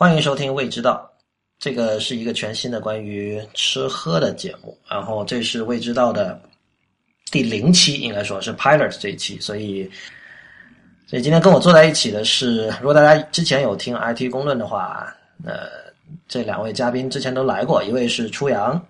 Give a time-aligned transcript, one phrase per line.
[0.00, 1.10] 欢迎收听《未知道》，
[1.58, 4.78] 这个是一个全新的关于吃喝的节目。
[4.88, 6.40] 然后这是《未知道》的
[7.32, 9.40] 第零期，应该说是 Pilot 这一期。
[9.40, 9.90] 所以，
[11.08, 15.12] 所以今天跟我坐在一起的是，如果大家之前有听 IT 公论的话，
[15.44, 15.68] 呃，
[16.28, 18.80] 这两位嘉宾之前都来过，一位是初阳，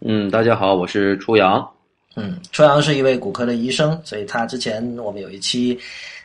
[0.00, 1.70] 嗯，大家好，我是初阳。
[2.16, 5.78] 嗯，初阳是一位骨科的医生，所以他之前我们有一期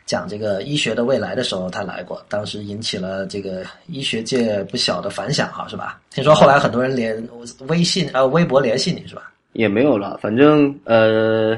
[0.06, 6.00] 讲这个医学的未来的时候，他来过，当时引起了这个医学界不小的反响，哈，是吧？
[6.10, 7.28] 听说后来很多人联
[7.68, 9.32] 微信呃微博联系你是吧？
[9.52, 11.56] 也没有了，反正呃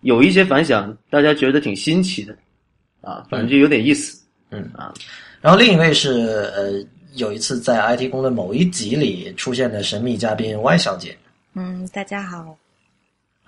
[0.00, 2.36] 有一些反响，大家觉得挺新奇的，
[3.00, 4.92] 啊，反正就有点意思，嗯啊。
[5.40, 6.82] 然后另一位是呃
[7.14, 11.16] 有一次在 IT 公论某一集里出现的神秘嘉宾 Y 小姐。
[11.54, 12.56] 嗯，大家好。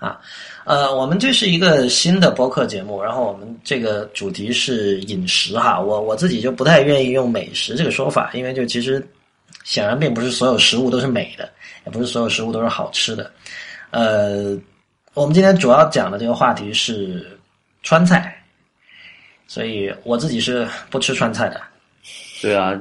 [0.02, 0.18] 啊，
[0.64, 5.80] 呃，我们这是一个新的播客节目，然后我们这个主题是饮食哈。
[5.80, 9.00] 我我自己就不太愿意用美食这个说法，因为就其实
[9.62, 11.48] 显然并不是所有食物都是美的，
[11.86, 13.30] 也不是所有食物都是好吃的。
[13.90, 14.58] 呃，
[15.14, 17.38] 我们今天主要讲的这个话题是
[17.84, 18.36] 川菜，
[19.46, 21.60] 所以我自己是不吃川菜的。
[22.40, 22.76] 对啊，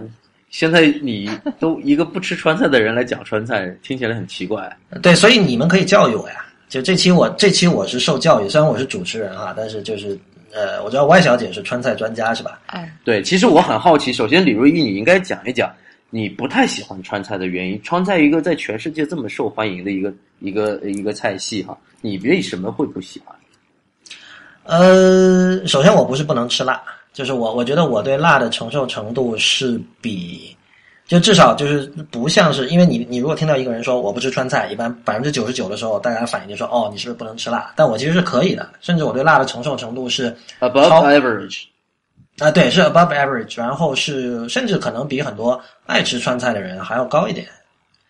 [0.49, 4.75] 现在你都一个不吃川菜的人来讲川菜，听起来很奇怪。
[5.03, 6.43] 对，所以你们可以教育我呀。
[6.71, 10.17] 就这期我这期我是受教育，虽然我是主持人哈，但是就是
[10.53, 12.61] 呃，我知道 Y 小姐是川菜专家是吧？
[12.67, 15.69] 哎，对，其实我很好奇，首先李如一，你应该讲一讲
[16.09, 17.77] 你不太喜欢川菜的原因。
[17.83, 23.35] 川菜一个在全世界这么受欢迎的一个一个一个菜系哈，你为什么会不喜欢？
[24.63, 30.55] 呃，首先我不是不能吃辣，就是我我觉得我对辣的承受程度是比。
[31.11, 37.73] 就至少就是不像是，因为你你如果听到一个人说我不吃川菜，一般百分之九十九的时候，大家反应就说哦，你是不是不能吃辣？
[37.75, 41.63] 但我其实是可以的，甚至我对辣的承受程度是 above average
[42.37, 47.45] 啊，对，是 above average，然后是甚至可能比很多爱吃川菜的人还要高一点。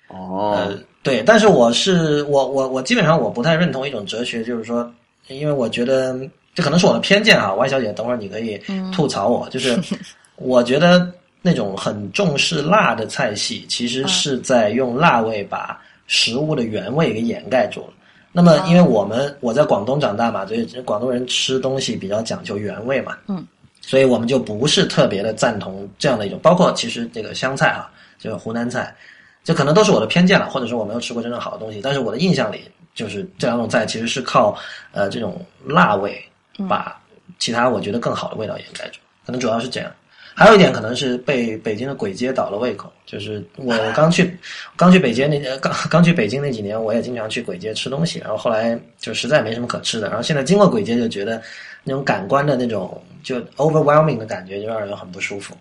[0.07, 4.87] 哦，呃，对，但是我是我我我基本上我不太认同一种哲学，就是说，
[5.27, 6.15] 因为我觉得
[6.53, 8.61] 这可能是我的偏见啊，Y 小姐，等会儿你可以
[8.93, 9.75] 吐槽我，就是
[10.37, 11.11] 我觉得。
[11.41, 17.93] 那种很重视辣的菜系，其实是在用辣味把食物的原味给掩盖住了。
[18.31, 23.45] 那么，因为我们我在广东长大嘛，所以广东人吃东西比较讲究原味嘛，嗯，
[23.81, 26.39] 所以我们就不是特别的赞同这样的一种。
[26.41, 28.95] 包括其实这个湘菜啊，就是湖南菜，
[29.43, 31.81] 这可能都是我的偏见了，或者说我没有吃过真正好的东西。
[31.81, 32.61] 但是我的印象里，
[32.95, 34.55] 就是这两种菜其实是靠
[34.93, 36.23] 呃这种辣味
[36.69, 36.97] 把
[37.37, 39.91] 其他我觉得更好的味道掩盖住，可能主要是这样。
[40.33, 44.37] 还有一点可能是被北京的簋街倒了胃口，就是我 刚去
[44.75, 51.41] 刚去北京那刚刚去北京那几年，我也经常去簋街吃东西，然后后来就实在没什么可吃的，然后现在经过簋街就觉得
[51.83, 55.55] 那种感官的那种就 overwhelming 的感觉就让人很不舒服。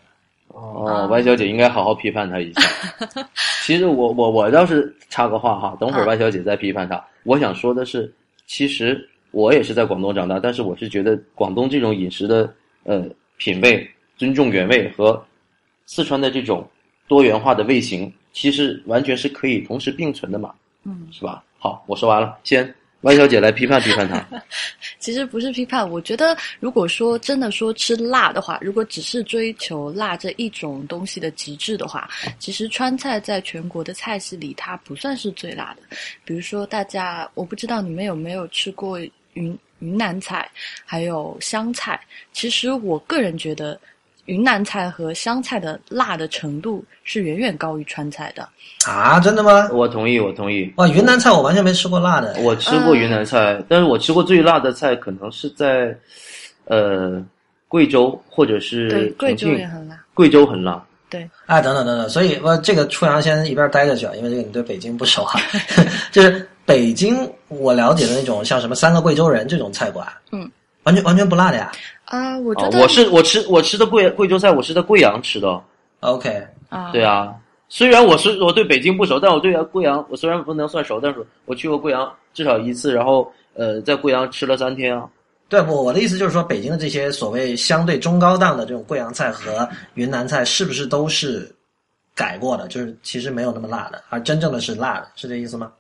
[0.48, 2.62] 哦，Y 小姐应该好好批判他一下。
[3.62, 7.02] 其实我我我倒是插个话哈，等会儿 Y 小姐再批判他。
[7.22, 8.12] 我想说的是，
[8.46, 13.04] 其实我也是在广东长大，但是我是觉得广东这种饮食的呃
[13.36, 13.88] 品味。
[14.20, 15.26] 尊重原味和
[15.86, 16.68] 四川的这种
[17.08, 20.54] 多元化的味型，其实完全是可以同时并存的嘛，
[20.84, 21.42] 嗯，是吧？
[21.58, 24.22] 好，我说完了，先万小姐来批判批判他。
[25.00, 32.06] 其实不是批判，我觉得如果说真的说吃辣的话，如果只是追求辣这一种东西的极致的话，
[32.38, 35.96] 其实川菜在全国的菜系里它不算是最辣的。
[36.26, 39.00] 比如说大家，我不知道你们有没有吃过
[39.32, 40.46] 云云南菜，
[40.84, 41.98] 还有湘菜。
[42.32, 43.80] 其实我个人觉得。
[44.30, 48.48] 云南菜和湘菜的辣的程度是远远高于川菜的
[48.86, 49.18] 啊！
[49.18, 49.68] 真的吗？
[49.72, 50.72] 我同意，我同意。
[50.76, 52.36] 哇，云南菜我完全没吃过辣的。
[52.38, 55.92] 我吃过云南菜，但是我吃过最辣的菜可能是在
[56.66, 57.20] 呃
[57.66, 60.00] 贵州或者是贵州也很辣。
[60.14, 60.80] 贵州很辣。
[61.08, 61.28] 对。
[61.46, 65.40] 哎，等等等等，所以我这个初阳先一边待着去啊，因为这个你对北京不熟啊。
[66.12, 70.48] 就是北京我了解的那种，像什么三个贵州人这种菜馆，嗯，
[70.84, 71.72] 完全完全不辣的呀。
[72.10, 75.62] 啊，我觉得我是我吃我吃的贵贵州菜，我是在贵阳吃的。
[76.00, 77.32] OK，啊，对啊，
[77.68, 85.08] 虽然我是我对北京不熟，但我对贵阳我虽然不能算熟，但是我去过贵阳至少一次，然后呃在贵阳吃了三天啊。
[85.48, 85.82] 对我？
[85.82, 91.48] 我的意思就是说，北京的这些所谓相对中高档的这种贵阳菜和云南菜，是不是都是
[92.14, 92.66] 改过的？
[92.68, 95.70] 就是其实没有那么辣的，而真正的是辣的，是这意思吗？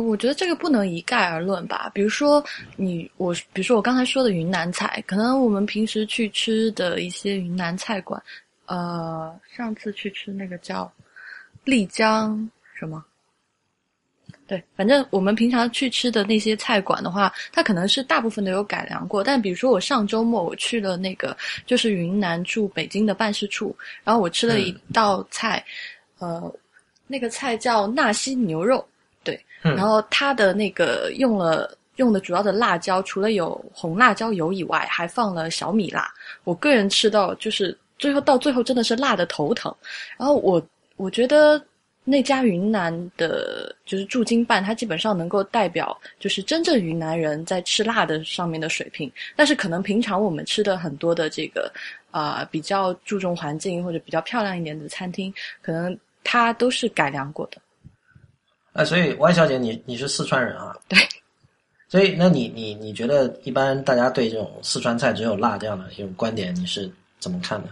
[0.00, 1.90] 我觉得这个不能一概而论吧。
[1.94, 2.44] 比如说，
[2.76, 8.22] 你我，比如说我刚才说的云南菜，可能我们平时去吃的一些云南菜馆，
[8.66, 10.90] 呃，上次去吃那个叫
[11.64, 13.04] 丽江什么
[14.48, 19.24] 对，反正我们平常去吃的那些菜馆的话，它可能是大部分都有改良过。
[19.24, 25.64] 但比如说我上周末我去了那个就是云南驻北京的办事处，然后我吃了一道菜，
[26.20, 26.54] 呃，
[27.08, 28.86] 那个菜叫纳西牛肉，
[29.62, 36.12] 然后它的那个用了用的主要的辣椒，除了有红辣椒油以外，还放了小米辣。
[36.44, 39.74] 我个人吃到就是最后到最后真的是辣的头疼。
[40.16, 40.60] 然后我
[40.96, 41.62] 我觉得。
[42.08, 49.10] 那家云南的，就是驻京办，它基本上能够代表，就是真正云南人在吃辣的上面的水平。
[49.34, 51.68] 但是可能平常我们吃的很多的这个，
[52.12, 57.60] 啊，比较注重环境或者比较漂亮一点的餐厅，可能它都是改良过的。
[58.76, 60.76] 哎，所以 Y 小姐，你你是四川人啊？
[60.88, 60.98] 对。
[61.88, 67.68] 所以，那你你你觉得一般大家对这种四川菜只有辣这样的一种观点，你是怎么看的？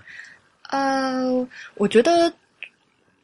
[0.71, 2.33] 呃，我觉得。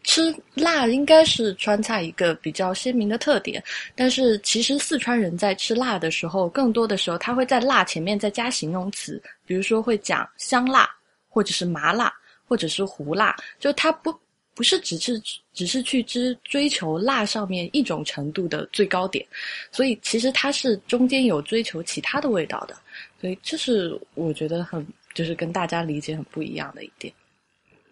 [0.03, 3.63] 吃辣应该是川菜一个比较鲜明的特点，
[3.95, 10.89] 但是其实四川人在吃辣的时候，更多的时候他会在辣前面再加形容词，比如说会讲香辣，
[11.29, 12.11] 或者是麻辣，
[12.49, 14.11] 或者是胡辣，就他不
[14.61, 15.19] 不是只是
[15.55, 19.27] 只是去追追求辣上面一种程度的最高点，
[19.73, 22.77] 所以其实它是中间有追求其他的味道的，
[23.19, 27.11] 所以这是我觉得很就是跟大家理解很不一样的一点。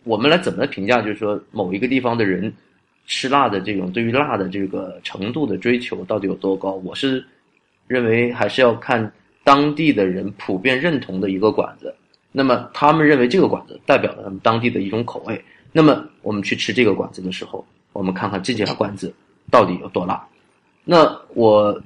[0.05, 1.01] 我们来怎么评价？
[1.01, 2.53] 就是说，某一个地方的人
[3.07, 6.73] 吃辣的这种对于辣的这个程度的追求到底有多高？
[6.85, 7.25] 我是
[7.87, 9.11] 认为还是要看
[9.43, 11.95] 当地的人普遍认同的一个馆子。
[12.31, 15.43] 那么他们认为这个馆子代表了他们当地的一种口味。
[15.73, 19.13] 那么我们去吃这个馆子的时候，我们看看这家馆子
[19.51, 20.27] 到底有多辣。
[20.85, 21.81] 那我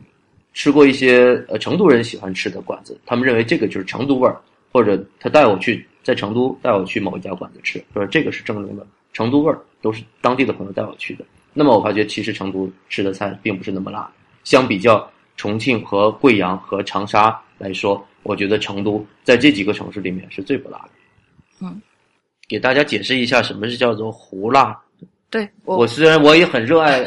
[0.52, 4.40] 吃过一些呃成都人喜欢吃的馆子，他们认为这个就是成都味儿，
[4.70, 5.86] 或者他带我去。
[6.04, 11.24] 在成都带我去某一家馆子吃，说这个是正宗的成都味儿，都是当地的朋友带我去的。
[11.52, 14.10] 那么我发觉，其实成都吃的菜并不是那么辣。
[14.42, 20.90] 相比较重庆和贵阳和长沙来说，我觉得成都在这几个城市里面是最不辣的。
[21.60, 21.80] 嗯，
[22.52, 24.78] 给大家解释一下什么是叫做胡辣。
[25.30, 27.02] 对，我虽然我也很热爱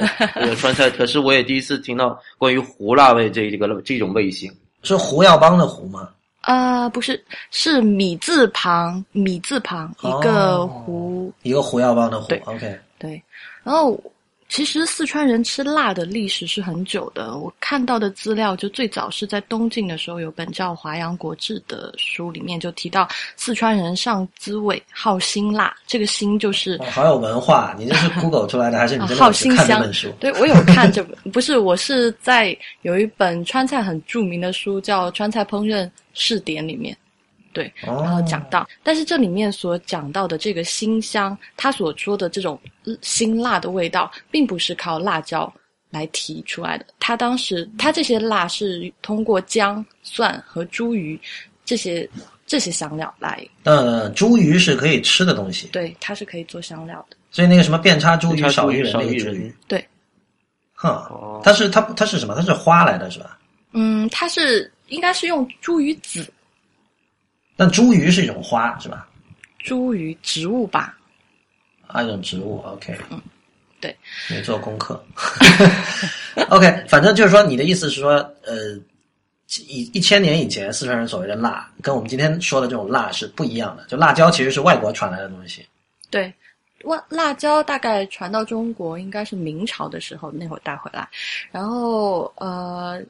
[0.57, 4.51] 川菜， 可是我也第一次听到关于胡辣味这这个这种味型。
[4.81, 6.09] 是胡耀邦的胡吗？
[6.41, 12.27] 啊，不是，是米字旁，米字旁一个胡，一个胡耀邦的胡。
[12.29, 13.21] 对，OK，对。
[13.63, 13.99] 然后，
[14.55, 17.37] 其实四川人吃辣的历史是很久的。
[17.39, 23.05] 我看到的资料，就最早是在东晋的时候，有本叫《华阳国志》的书，里面就提到
[23.35, 25.75] 四川人上滋味，好辛辣。
[25.85, 27.75] 这个辛就是好有文化。
[27.77, 30.09] 你这是 Google 出来的，还是你真的看这本书？
[30.21, 35.83] 对，我有看这本，不是，我是在有一本川菜很著名的书，叫《川菜烹饪》。
[36.17, 36.95] 试点里面，
[37.55, 42.59] 对，然后讲到，但是这里面所讲到的这个辛香，他所说的这种
[43.01, 45.51] 辛辣的味道，并不是靠辣椒
[45.89, 46.85] 来提出来的。
[46.99, 51.17] 他当时他这些辣是通过姜、蒜和茱萸
[51.63, 52.07] 这些
[52.45, 53.47] 这些香料来。
[53.63, 55.69] 嗯，茱萸是可以吃的东西。
[55.69, 57.15] 对，它是可以做香料的。
[57.31, 59.87] 所以那个什么遍插茱萸少一人那个茱萸，对，
[60.73, 62.35] 哼，它是它它是什么？
[62.35, 63.39] 它是花来的是吧？
[63.71, 64.69] 嗯，它是。
[64.89, 66.31] 应该是用茱萸籽，
[67.55, 69.07] 但茱萸是一种花是吧？
[69.63, 70.97] 茱萸植物吧？
[71.87, 72.97] 啊，一种植物，OK。
[73.09, 73.21] 嗯，
[73.79, 73.95] 对，
[74.29, 75.03] 没做功课。
[76.49, 78.13] OK，反正就是说，你的意思是说，
[78.43, 78.77] 呃，
[79.67, 83.85] 一一千年以前四川人所谓的辣，跟我们今天说的这种辣是不一样的。
[83.85, 85.65] 就辣椒其实是外国传来的东西。
[86.09, 86.33] 对，
[86.81, 91.07] 辣辣椒大概传到中国应该是明朝的时候那会儿带回来，
[91.51, 93.01] 然后呃。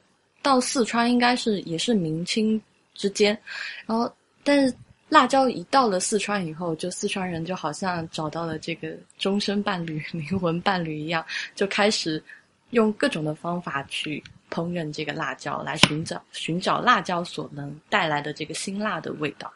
[0.42, 2.62] 到四川应该是也是明清
[2.94, 3.36] 之间，
[3.84, 4.08] 然后
[4.46, 4.72] 但是
[5.08, 11.24] 辣椒一到了四川以后，就四川人就好像找到了这个终身伴侣、灵魂伴侣一样，
[11.56, 12.22] 就开始
[12.70, 14.22] 用各种的方法去
[14.52, 19.52] 烹饪这个辣椒，来寻找寻找辣椒所能带来的这个辛辣的味道。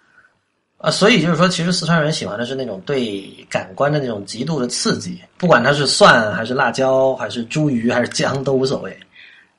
[0.79, 8.99] 啊，所以就是说，其实四川人喜欢的是那种对感官的那种极度的刺激，不管它是蒜还是辣椒还是茱萸还是姜都无所谓。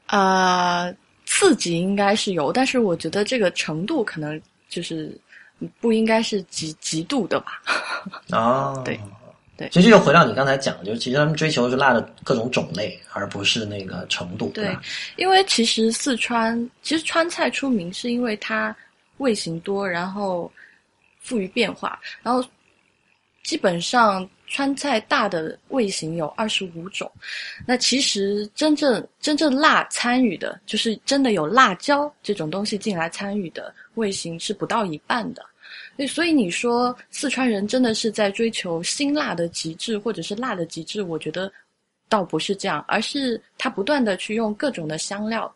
[0.07, 0.91] 啊。
[1.33, 4.39] 刺激应该是有，但是我觉得这个程度可能
[4.71, 5.15] 就是
[5.79, 7.61] 不应该是极极度的吧。
[8.31, 8.99] 哦，对
[9.55, 14.49] 对，其实又回到你刚才讲，就是其实他们追求是辣的各种种类，而不是那个程度。
[14.55, 14.75] 对，
[15.17, 18.75] 因为其实四川其实川菜出名是因为它
[19.17, 20.51] 味型多，然后
[21.19, 22.43] 富于变化，然后
[23.43, 24.27] 基本上。
[24.53, 27.09] 川菜大的味型有二十五种，
[27.65, 35.41] 那其实真正真正辣参与的，就是真的有辣椒这种东西进来参与的味型是不到一半的。
[36.05, 41.49] 所以你说四川人真的是在追求辛辣的极致，或者是辣的极致，我觉得
[42.09, 45.49] 倒不是这样，而是他不断的去用各种的香料，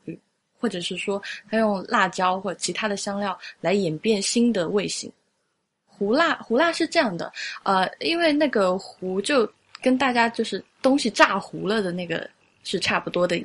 [0.57, 1.21] 或者是说
[1.51, 5.11] 他用辣椒或其他的香料来演变新的味型。
[5.97, 7.31] 胡辣胡辣是这样的，
[7.63, 9.49] 呃，因为那个胡就
[9.81, 12.29] 跟大家就是东西炸糊了的那个
[12.63, 13.41] 是差不多的，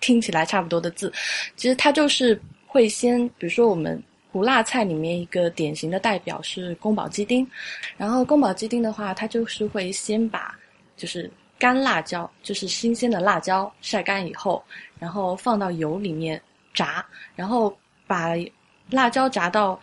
[0.00, 1.10] 听起来差不多的字，
[1.56, 4.00] 其实它就是会先，比如说我们
[4.30, 7.48] 胡辣菜里面一个典型的代表是宫保鸡丁，
[7.96, 10.54] 然后宫保鸡丁的话，它就是会先把
[10.96, 14.62] 就是干辣椒，就是新鲜的辣椒晒干以后，
[14.98, 16.38] 然后放到油里面
[16.74, 17.02] 炸，
[17.34, 17.74] 然后
[18.06, 18.34] 把
[18.90, 19.80] 辣椒炸到。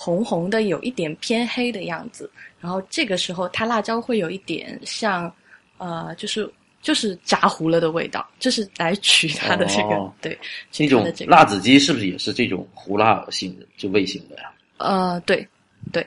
[0.00, 5.30] 红红的，有一点偏黑的样子，然后这个时候它辣椒会有一点像，
[5.76, 6.48] 呃，就是
[6.80, 10.38] 就是炸糊了的味道，就是来取它的这个对。
[10.70, 14.52] 这种辣子鸡是不是也是这种胡辣型的就味型的呀？
[14.76, 15.46] 呃，对，
[15.92, 16.06] 对。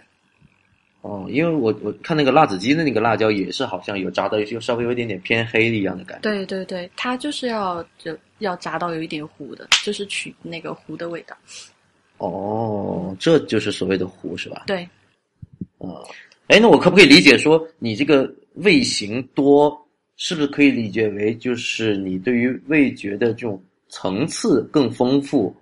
[1.01, 6.29] 哦，因为我我看那个辣子鸡的那个辣椒也是好像有炸到就稍微有一点点偏黑的一样的感觉。
[6.29, 11.35] 对对对，它就是要就要炸到有一点糊的，就是取那个糊的味道。
[12.21, 14.65] 哦，这就是所谓的糊是吧？
[14.67, 14.87] 对。
[15.79, 16.05] 啊，
[16.47, 19.75] 哎，那我可不可以理解说，你这个味型多，
[20.17, 23.59] 是不是可以理解为就是你对于味觉的这种
[23.89, 25.55] 层次更丰富、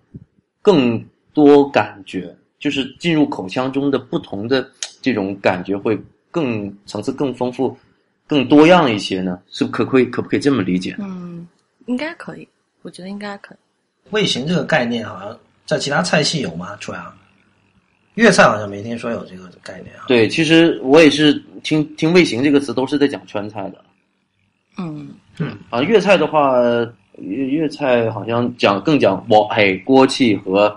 [0.61, 1.01] 更
[1.33, 4.69] 多感觉，就是进入口腔中的不同的
[5.01, 5.97] 这种感觉会
[6.29, 7.77] 更层次更丰富、
[8.27, 9.41] 更多样一些呢？
[9.49, 10.93] 是可不可以可不可以这么理解？
[10.99, 11.47] 嗯，
[11.85, 12.45] 应该可以，
[12.81, 13.57] 我觉得应该可以。
[14.09, 15.39] 味型这个概念好像。
[15.69, 16.75] 在其他菜系有吗？
[16.79, 17.13] 出阳，
[18.15, 20.05] 粤菜好像没听说有这个概念啊。
[20.07, 23.75] 对，其实我也是听听“味型”这个词，都是在讲川菜的。
[24.79, 26.59] 嗯嗯啊，粤菜的话，
[27.17, 30.75] 粤粤菜好像讲更讲锅嘿锅气和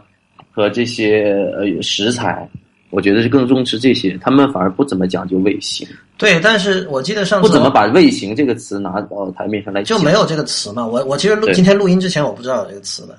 [0.50, 1.24] 和这些
[1.56, 2.46] 呃食材，
[2.90, 5.88] 我觉得是更重视这些，他们反而不怎么讲究味型。
[6.18, 10.86] 对，但是我记得上次不怎么把“味型”这个词拿到台面上来，就没有这个词嘛。
[10.86, 13.18] 我我其实录今天录音之前我不知道有这个词的。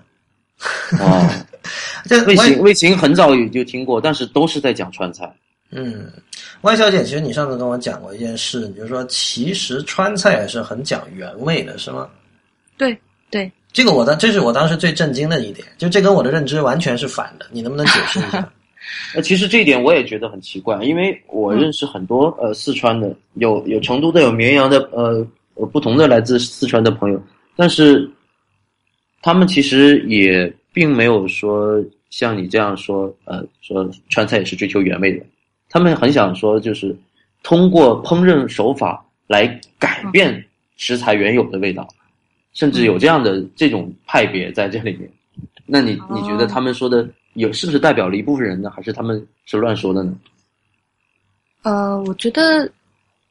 [1.00, 1.30] 哦，
[2.08, 5.32] 这味型味型很早也就听过，但是都是在讲川菜。
[5.72, 6.12] 嗯，
[6.62, 12.08] 歪小姐，其实你上次跟我讲过一件事，你就说其实川菜也是很讲原味的，是吗？
[12.78, 12.96] 对
[13.32, 18.48] 对，这个我当这是我当时最震惊的一点，就这跟我的认知完全是反的，你能不能解释一下？
[19.16, 25.26] 那， 其实这一点我也觉得很奇怪，因为我认识很多呃四川的，有有成都的，有绵阳的，呃
[25.72, 27.20] 不同的来自四川的朋友，
[27.56, 28.08] 但是。
[29.24, 35.26] 他们其实也并没有说像你这样说，呃，说川菜也是追求原味的。
[35.70, 36.96] 他们很想说，就是
[37.42, 39.48] 通过烹饪手法来
[39.80, 40.44] 改变
[40.76, 41.88] 食材原有的味道，
[42.54, 45.10] 甚至有这样的这种派别在这里面。
[45.66, 48.70] 那你你觉得他们说的有是不是代表了一部分人呢？
[48.70, 50.14] 还是他们是乱说的呢？
[51.62, 52.70] 呃，我觉得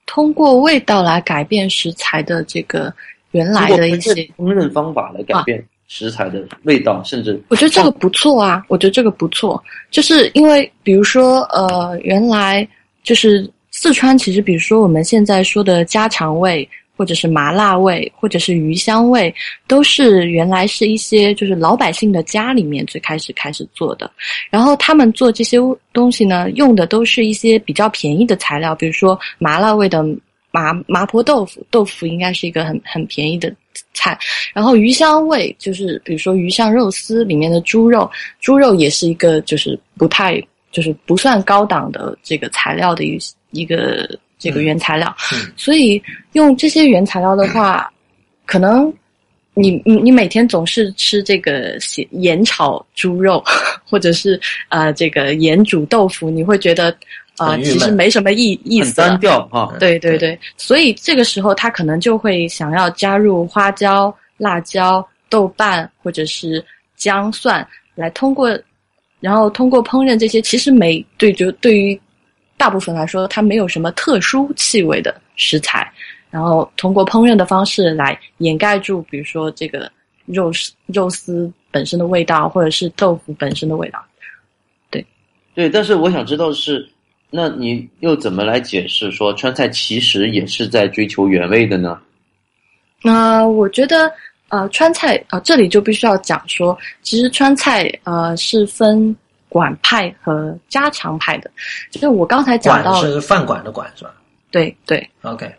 [0.06, 2.90] 通过味道来改变食材的这个
[3.32, 5.62] 原来的一些烹饪方法来改变。
[5.94, 12.66] 食材的味道，甚至我觉得这个不错啊，我觉得这个不错，就是因为比如说，呃，原来
[13.02, 19.32] 就是四川，其实比如说我们现在说的家常味，或者是麻辣味，或者是鱼香味，
[19.66, 24.10] 都是原来是一些就是老百姓的家里面最开始开始做的，
[24.48, 25.58] 然后他们做这些
[25.92, 30.02] 东西呢，用的都是一些比较便宜的材料，比如说麻辣味的
[30.50, 33.54] 麻麻婆豆腐，豆腐应该是一个很很便宜的。
[33.94, 34.18] 菜，
[34.54, 43.18] 然后鱼香味就是比如说鱼香肉丝里面的猪肉，猪肉也是一个就是不太就是不算高档的这个材料的一
[43.50, 44.08] 一个
[44.38, 45.14] 这个原材料，
[45.56, 47.92] 所以用这些原材料的话，
[48.46, 48.92] 可能
[49.54, 53.42] 你你你每天总是吃这个咸盐炒猪肉，
[53.84, 56.96] 或者是呃这个盐煮豆腐，你会觉得。
[57.38, 59.74] 啊，其实没什么意意思，单调啊。
[59.80, 68.56] 对对对，所以这个时候他可能就会想要加入花椒、辣椒、豆瓣或者是姜蒜，来通过，
[69.18, 71.98] 然后通过烹饪这些，其实没对，就对于
[72.58, 75.90] 大部分来说，它没有什么特殊气味的食材，
[76.30, 79.90] 然后通过烹饪的方式来掩盖住，比如说这个
[80.26, 84.04] 肉丝肉丝本身的味道，或者是豆腐本身的味道。
[84.90, 85.04] 对，
[85.54, 86.86] 对，但是我想知道的是。
[87.34, 91.98] 那你又怎么来解释说川菜其实也是在追求原味的呢？
[93.02, 94.12] 那我觉得，
[94.48, 99.16] 呃，川菜啊，这里就必须要讲说，其实川菜呃是分
[99.48, 101.50] 馆派和家常派的。
[101.90, 104.14] 就是我刚才讲到是饭馆的馆是吧？
[104.50, 105.50] 对对，OK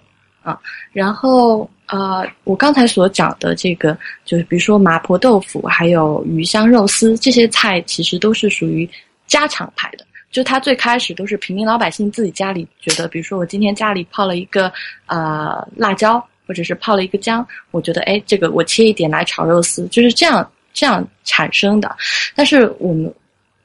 [0.44, 0.60] 啊，
[0.92, 8.88] 然后呃，我刚才所讲的这个，就是比如说麻婆豆腐，还有鱼香肉丝这些菜，其实都是属于
[9.26, 10.06] 家常派的。
[10.34, 14.70] 就他最开始都是平民老百姓自己家里觉得，比如说我今天家里泡了一个
[15.06, 21.96] 呃辣椒，或者是泡了一个姜，我觉得哎，这个我切一点来炒肉丝，就是这样这样产生的。
[22.36, 23.14] 但是我们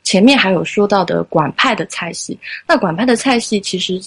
[0.05, 3.99] 前面还有说到的管派的菜系，那管派的菜系其实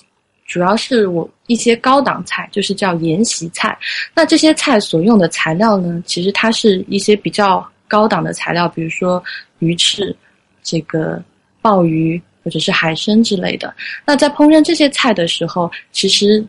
[0.46, 3.76] 主要是我一些高档菜，就是叫沿袭菜。
[4.14, 9.24] 那这些菜所用的材料呢，其实它是一些比较高档的材料，比如说
[9.60, 10.16] 鱼翅、
[10.62, 11.24] 这个
[11.60, 13.74] 鲍鱼或者是海参之类的。
[14.06, 16.44] 那在烹饪这些菜的时候，其实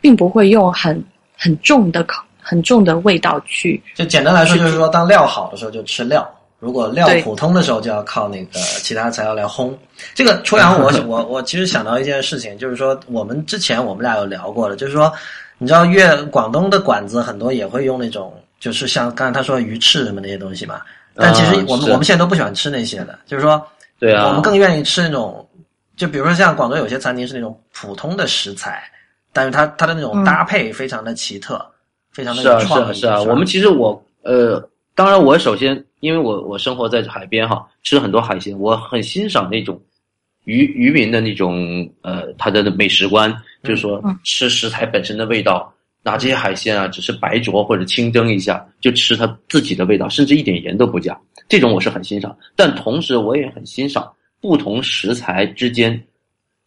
[0.00, 1.02] 并不会用很
[1.36, 3.82] 很重的口、很重的味道去。
[3.94, 9.72] 就简单来说，就是说，当料好的时候就吃料，如果料普通的时候就要靠那个其他材料来烘。
[10.14, 15.12] 这个初阳， 我我我其实想到一件事情，就是说我们之前我们俩有聊过的，就是说
[15.58, 20.80] 你知道粤广东的馆子很多也会用那种，就是像刚才他说鱼翅什么那些东西嘛。
[21.18, 23.66] 但其实我们、是我们现在都不喜欢吃那些的，就是说
[23.98, 25.48] 对啊，我们更愿意吃那种，
[25.96, 28.82] 就比如说像广州有些餐厅是那种普通的食材，
[29.32, 31.64] 但是它它的那种搭配非常的奇特，
[32.12, 32.72] 非常的是啊是。
[32.74, 34.62] 啊是啊，我们其实我呃，
[34.94, 39.80] 当然我首先因为我我生活在海边哈，吃很多海鲜，我很欣赏那种
[40.44, 45.72] 渔渔民的那种呃他的美食观，就是说嗯吃食材本身的味道。
[46.06, 52.34] 拿这些海鲜啊，只是白灼或者清蒸一下，就吃它自己的味道，甚至一点盐都不加，这种我是很欣赏。
[52.54, 54.08] 但同时，我也很欣赏
[54.40, 56.00] 不同食材之间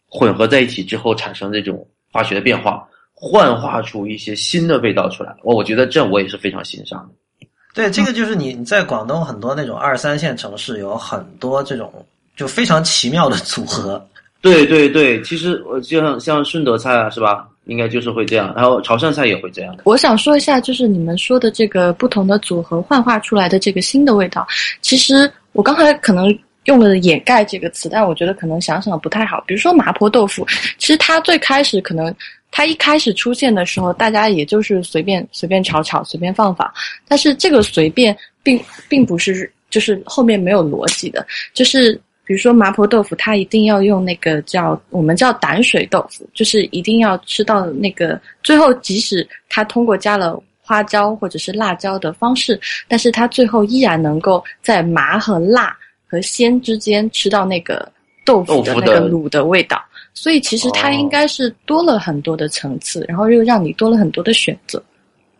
[0.06, 5.34] 混合在一起之后产生这种化学的变化，幻化出一些新的味道出来。
[5.42, 7.46] 我我觉得这我也是非常欣赏的。
[7.72, 11.90] 对，这个就是你你在广东很多那种二三线城市有很多这种
[12.36, 14.06] 就非常奇妙的组合。
[14.42, 17.48] 对对对，其实我就像像顺德菜啊，是吧？
[17.66, 19.82] 应该就是会这样，然后潮汕菜也会这样的。
[19.84, 24.46] 我想说一下，就是你们说的这个不同的组合幻化出来的这个新的味道，
[24.80, 29.42] 其实我刚才可能用了“掩盖”这个词，但我觉得可能想想不太好。
[29.46, 30.46] 比如说麻婆豆腐，
[30.78, 32.14] 其实它最开始可能
[32.50, 36.68] 它一开始出现的时候，大家也就是随便随便炒炒，随便放放。
[37.06, 41.24] 但是这个随便并并不是就是后面没有逻辑的，
[41.54, 42.00] 就是。
[42.30, 57.90] 比如说麻婆豆腐，它一定要用那个叫我们叫胆水豆腐，就是一定要吃到那个最后，即使它通过加了花椒或者是辣椒的方式，但是它最后依然能够在麻和辣和鲜之间吃到那个
[58.24, 59.82] 豆腐的那个卤的味道。
[60.14, 64.80] 所以其实它哦应该是多了很多的层次，然后又让你多了很多的选择。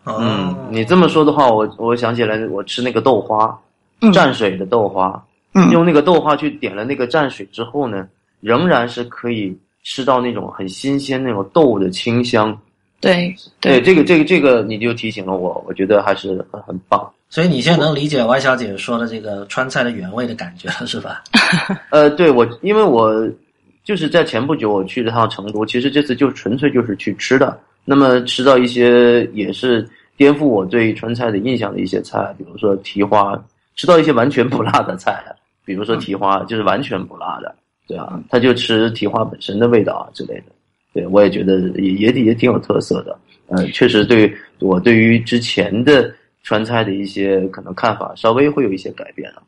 [0.03, 3.57] 哦嗯，你这么说的话，我我想起来，我吃那个豆花，
[4.01, 5.23] 嗯蘸水的豆花，嗯
[5.71, 8.07] 用那个豆花去点了那个蘸水之后呢，
[8.41, 12.57] 仍然是可以吃到那种很新鲜那种豆的清香。
[13.01, 17.11] 对对，这个这个这个你就提醒了我，我觉得还是很很棒。
[17.31, 21.23] 所以你现在能理解 Y 小姐说的这个川菜的原味的感觉了，是吧？
[21.91, 23.27] 呃，对我，因为我
[23.85, 27.59] 就是在前不久我去了趟成都，其实这次就纯粹就是去吃的。
[27.85, 33.41] 那么吃到一些也是颠覆我对川菜的印象的一些菜，比如说蹄花，
[33.77, 35.25] 吃到一些完全不辣的菜，
[35.71, 37.55] 比如说蹄花就是完全不辣的，
[37.87, 40.47] 对啊，他就吃蹄花本身的味道啊之类的。
[40.93, 43.17] 对，我也觉得也也也挺有特色的。
[43.47, 49.43] 呃，确实对我对于之前的川菜的一些可能看法稍微会有一些改变啊。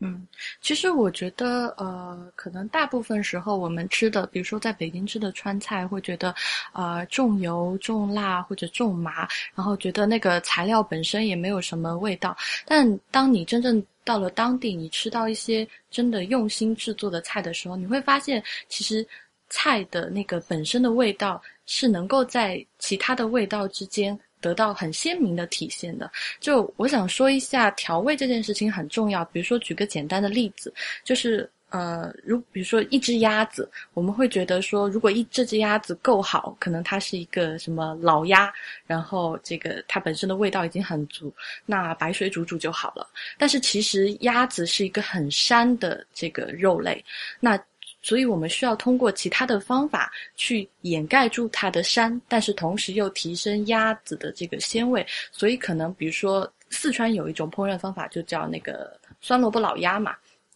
[0.00, 0.26] 嗯，
[0.60, 6.34] 其实我觉得，呃，可能大部分时候我们吃的，比如说在北京吃的川菜，会觉得，
[6.72, 12.36] 呃，重油、重辣或者重麻，然后觉得那个材料本身也没有什么味道。
[12.66, 19.06] 但当你真正到了当地，你吃到一些真的用心制作的菜的时候，你会发现，其实
[19.48, 24.18] 菜的那个本身的味道是能够在其他的味道之间。
[24.40, 29.24] 得到很鲜明的体现的，就我想说一下调味这件事情很重要。
[29.24, 30.70] 比如说举个简单的例子，
[31.02, 38.52] 就是呃，如比如说一只鸭子，我们会觉得说，如果一这只鸭子够好，可能它是一个什么老鸭，
[38.86, 41.34] 然后这个它本身的味道已经很足，
[41.66, 43.04] 那白水煮煮就好了。
[43.36, 47.04] 但是其实鸭子是一个很膻的这个肉类，
[47.40, 47.60] 那。
[48.06, 55.06] 所以我们需要通过其他的方法去掩盖住它的膻，但是同时又提升鸭子的这个鲜味。
[55.32, 60.14] 所以可能比如说四川有一种烹饪方法，就叫那个酸萝卜老鸭嘛，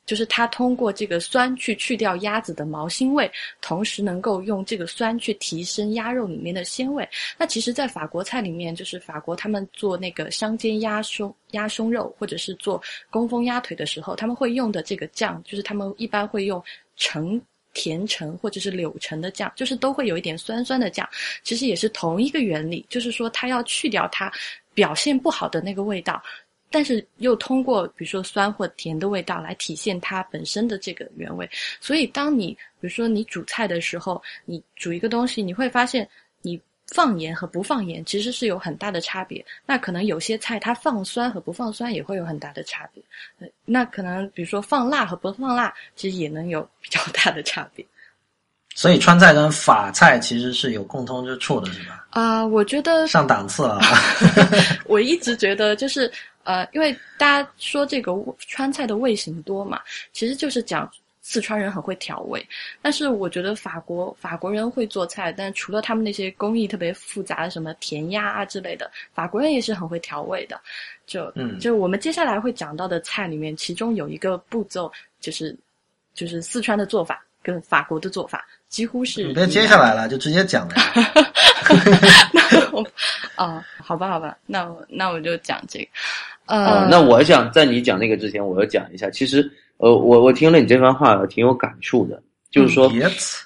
[0.08, 7.06] 就是它通过这个酸去去掉鸭子的毛腥味，同时能够用这个酸去提升鸭肉里面的鲜味。
[7.36, 16.60] 那其实，在法国菜里面，就是法国他们做那个香煎鸭胸、鸭胸肉，或者是做工蜂鸭腿的时候，他们会用的这个酱，就是他们一般会用。
[17.00, 17.40] 橙
[17.74, 21.08] 甜橙或者是柳橙的酱，就是都会有一点酸酸的酱，
[21.44, 24.28] 其实也是同一个原理，就是说它要去掉它
[24.74, 26.20] 表现不好的那个味道，
[26.70, 31.48] 但是又通过比如说酸或甜的味道来体现它本身的这个原味。
[31.80, 32.48] 所以当你
[32.80, 36.08] 比如说你煮菜的时候，你煮一个东西，你会发现
[36.42, 39.44] 你放盐和不放盐其实是有很大的差别。
[39.66, 43.02] 那可能有些菜它放酸和不放酸也会有很大的差别。
[43.40, 47.84] 呃那可能比如说放辣和不放辣，其实也能有比较大的差别。
[48.74, 52.06] 所以川菜跟法菜其实是有共通之处的，是吧？
[52.10, 54.00] 啊、我觉得上档次了啊！
[54.86, 56.10] 我一直觉得就是
[56.48, 59.82] 呃，因为大家说这个川菜的味型多嘛，
[60.14, 62.42] 其实就是讲四川人很会调味。
[62.80, 70.58] 但是我觉得法国法国人会做菜，但除了他们那些工艺特别复杂的什么甜鸭啊之类的，法国人也是很会调味的。
[71.06, 75.54] 就嗯就我们接下来会讲到的菜里面，其中有一个步骤就是
[76.14, 80.74] 就是四川的做法跟法国的做法几乎是你别接下来了，就直接讲了
[82.32, 82.70] 那。
[82.72, 82.86] 我
[83.36, 85.86] 哦，好吧，好吧，那我那我就讲这个。
[86.44, 89.08] 啊、呃，那我想在你讲那个之前，我要讲一下。
[89.10, 92.22] 其实，呃，我我听了你这番话，挺有感触的。
[92.50, 93.44] 就是说，别此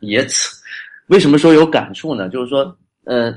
[0.00, 0.60] 也此，
[1.06, 2.28] 为什么说有感触呢？
[2.28, 3.32] 就是说，呃，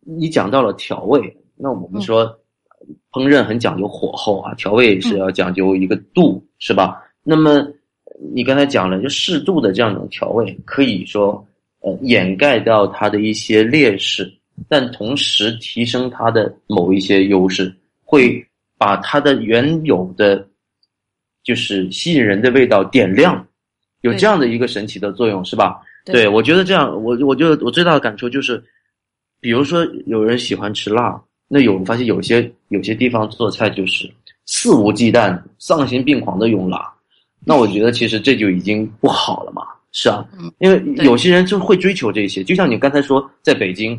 [0.00, 2.26] 你讲到了调味，那我们说、
[3.10, 7.02] 烹饪很讲究火候啊，调味是要讲究一个度，是吧？
[7.22, 7.66] 那么
[8.34, 11.46] 你刚才讲了，就适度的这样一种调味，可以说
[11.80, 14.32] 呃掩盖掉它的一些劣势，
[14.68, 18.44] 但同时提升它的某一些优势，会
[18.76, 20.46] 把它的原有的
[21.44, 23.46] 就是吸引人的味道点亮，
[24.00, 25.80] 有这样的一个神奇的作用，是吧？
[26.04, 28.62] 对对，我觉得这样，我我就我最大的感触就是，
[29.40, 34.10] 比如说有人喜欢吃辣，那有发现有些有些地方做菜就是
[34.46, 36.92] 肆无忌惮、丧心病狂的用辣，
[37.48, 43.98] 那我觉得其实这就已经不好了嘛，是啊，嗯因为有些人就会追求这些，就像你刚才说，在北京，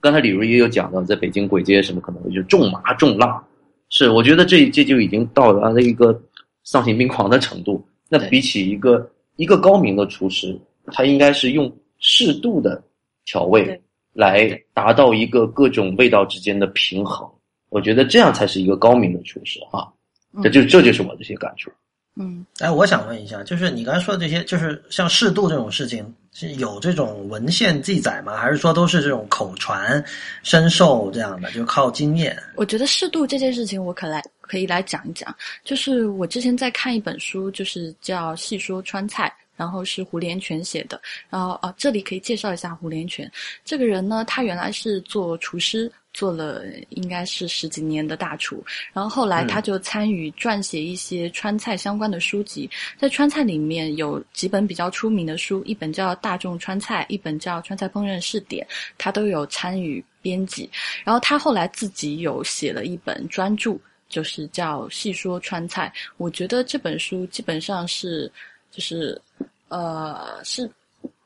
[0.00, 3.44] 刚才李如也有讲到，在北京鬼街什么可能就重麻重辣，
[3.88, 6.16] 是我觉得这这就已经到达了一个
[6.62, 7.84] 丧心病狂的程度。
[8.08, 10.56] 那比起一个一个高明的厨师，
[10.92, 12.80] 他应该是用适度的
[13.24, 13.78] 调味
[14.12, 17.28] 来达到一个各种味道之间的平衡。
[17.70, 19.92] 我觉得这样才是一个高明的厨师哈。
[20.32, 21.70] 嗯这就这就是我的一些感触。
[22.18, 28.36] 嗯，哎，我想问一下，就是你刚才说的这些，就是像适度这种事情，是有这种文献记载吗？
[28.36, 30.04] 还是说都是这种口传、
[30.42, 32.36] 身受这样的，就靠经验？
[32.56, 35.34] 我觉得适度这件事情，我可来可以来讲一讲。
[35.62, 39.32] 就是我之前在看一本书，就是叫《细说川菜》。
[39.58, 43.30] 然后是胡连泉写的，然后啊，这里可以介绍一下胡连泉
[43.64, 58.64] 这个人呢，他原来是做厨师，做了应该是十几年的大厨，然后后来他就参与撰写一些川菜相关的书籍，在川菜里面有几本比较出名的书，一本叫《大众川菜》，一本叫《川菜烹饪试点》，
[58.96, 60.70] 他都有参与编辑。
[61.04, 63.76] 然后他后来自己有写了一本专著，
[64.08, 65.92] 就是叫《细说川菜》。
[66.16, 68.30] 我觉得这本书基本上是
[68.70, 69.20] 就是
[69.68, 70.70] 呃是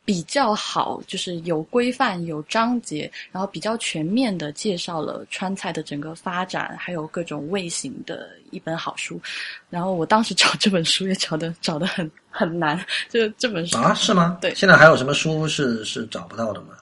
[0.05, 9.21] 比较好，就是有规范、有章节，然后比较全面的介绍了川菜的整个发展，还有各种味型的一本好书。
[9.71, 14.39] 然后我当时 找这本书也找的找的很很难，就这本书啊，是吗？
[14.41, 16.75] 对现在还有什么书是是找不到的吗？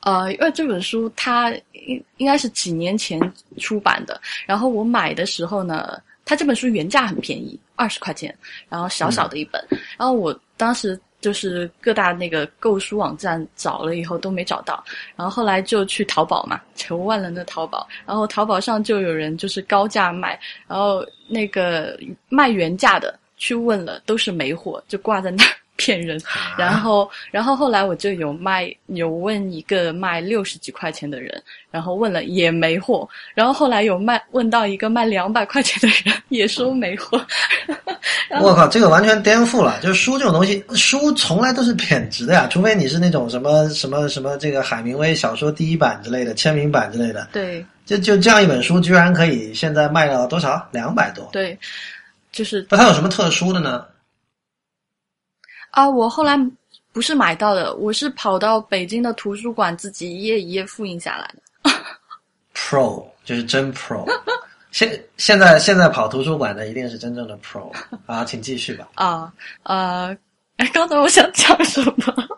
[0.00, 3.18] 呃，因为这本书它应应该是几年前
[3.58, 8.36] 出版的，然后我买的时候呢，它这本书原价很便宜，二十块钱，
[8.68, 14.84] 然后小小的一本，然后我当时就是各大那个购书网站找了以后都没找到，
[15.16, 26.20] 然后后来就去淘宝嘛，求万能的淘宝，然后淘宝上就有人就是高价卖，然后那个卖原价的去问了都是没货，就挂在那儿骗人。
[26.58, 33.08] 然后，然后后来我就有卖，有问一个卖六十几块钱的人，然后问了也没货。
[33.34, 37.18] 然后后来有卖问到一个卖两百块钱的人，也说没货。
[38.42, 39.78] 我靠，这个完全颠覆了！
[39.80, 50.68] 就是书这种东西，书从来都是贬值的呀，除非你是那种什么什么什么这个海明威小说第一版之类的签名版之类的，对就就这样一本书，居然可以现在卖到多少？
[50.72, 51.26] 两百多。
[51.32, 51.58] 对，
[52.32, 53.84] 就是那它有什么特殊的呢？
[55.70, 56.36] 啊，我后来
[56.92, 61.72] 不是买到的，我是跑到北京的图书馆自己一页一页复印下来的。
[62.54, 64.04] Pro 就是真 Pro。
[64.70, 67.72] 现现在现在跑图书馆的一定是真正的 Pro
[68.06, 68.88] 啊，请继续吧。
[68.94, 70.16] 啊，呃，
[70.56, 72.28] 哎，刚才我想讲什么？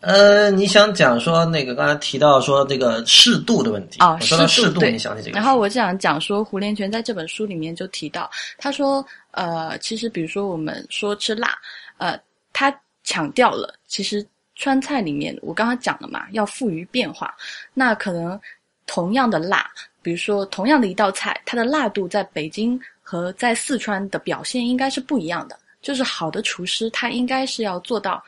[0.00, 5.36] 呃，你想讲说那个刚才提到说这个适度的问题啊我说到适度，适度你想起这个？
[5.36, 11.56] 然后我想讲说，胡连泉在这本书里面就提到，他说，呃，其实比如说我们说吃辣，
[11.96, 12.16] 呃，
[12.58, 17.36] 他强调了，其实川菜里面我刚刚讲了嘛，要富于变化，
[17.74, 18.40] 那可能
[18.86, 25.58] 同样的辣，比如说同样的一道菜，它的辣度在北京和在四川的表现应该是不一样的。
[25.82, 28.24] 就是好的厨师，他应该是要做到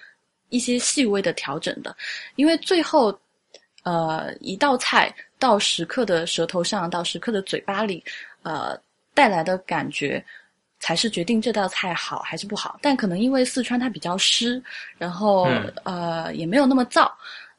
[0.49, 1.97] 一些细微的调整的，
[2.37, 3.19] 因为最后，
[3.83, 8.05] 呃，一道菜到食客的舌头上，到食客的嘴巴里，
[8.43, 8.79] 呃，
[9.13, 10.25] 带来的感觉，
[10.81, 12.79] 才是决定这道菜好还是不好。
[12.83, 14.63] 但可能因为四川它比较湿，
[14.97, 17.11] 然后、嗯呃也没有那么燥，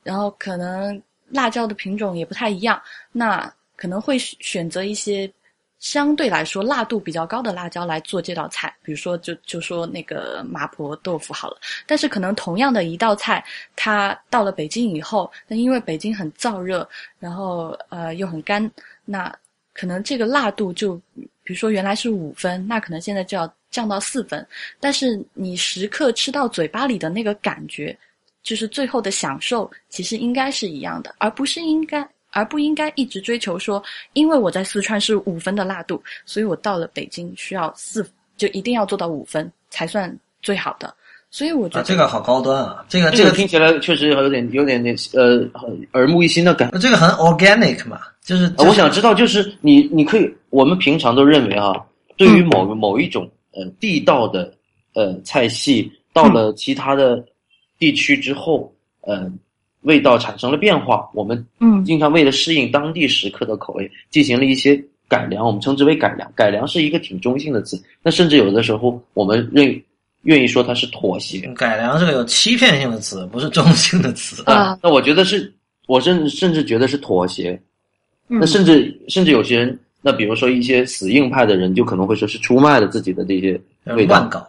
[0.03, 5.31] 然后可能辣椒的品种也不太一样，那可能会选选择一些
[5.79, 11.57] 相对来说辣度比较高的辣椒来做这道菜，比如说就就说那个麻婆豆腐好了。
[11.87, 13.43] 但是可能同样的一道菜，
[13.75, 16.87] 它到了北京以后，那因为北京很燥热，
[17.19, 18.69] 然后呃又很干，
[19.05, 19.33] 那
[19.73, 20.99] 可能这个辣度就
[21.49, 24.45] 比如说原来是五分，那可能现在就要降到四分。
[24.79, 27.97] 但是你时刻吃到嘴巴里的那个感觉，
[28.43, 32.07] 就是最后的享受，其实应该是一样的，而不是应该。
[32.31, 33.83] 而不应该一直追求说，
[34.13, 38.07] 因为我在四川是五分的辣度，所以我到了北京需要四，
[38.37, 40.95] 就一定要做到五分才算最好的。
[41.31, 45.47] 所以我觉啊，得、这个好高端啊，这个这这个个听起来确实有点有点那呃
[45.93, 46.79] 耳目一新的感觉。
[46.79, 51.73] 这个很 organic 嘛，就是、呃我想知道，就是你你可以，我们平常都认为啊，
[52.17, 54.51] 对于某个某一种呃地道的
[54.95, 57.23] 呃菜系，到了其他的
[57.77, 59.31] 地区之后，呃
[59.81, 66.29] 味道产生了变化，我们嗯经常为了适应当地食客的口味，进行了一些改良，我们称之为改良。
[66.35, 69.79] 改良是一个挺中性的词，那甚至有的时候我们认
[70.23, 71.39] 愿意说它是妥协。
[71.55, 74.43] 改良是个有欺骗性的词，不是中性的词。
[74.45, 75.53] 啊那我觉得是，
[75.87, 77.51] 我甚甚至觉得是妥协。
[78.27, 84.29] 嗯那甚至甚至有些人，那比如说一些死硬派的人，就可能会说是出卖了自己的这些味道乱。
[84.29, 84.47] 搞，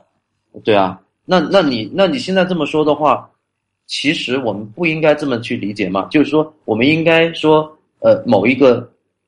[0.62, 3.26] 对啊，那那你那你现在这么说的话，
[3.87, 6.06] 其实我们不应该这么去理解嘛？
[6.11, 8.87] 就是说，我们应该说，呃，某一个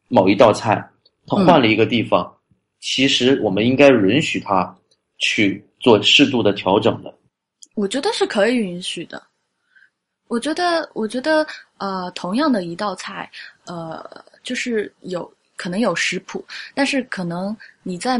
[0.09, 0.87] 某一道菜，
[1.27, 2.31] 它换了一个地方，
[2.79, 4.77] 其实我们应该允许它
[5.17, 7.13] 去做适度的调整的。
[7.75, 9.23] 我觉得是可以允许的。
[10.29, 13.31] 我觉得，我觉得，呃，同样的一道菜，
[13.67, 16.43] 呃，就是有可能有食谱，
[16.75, 18.19] 但是可能你在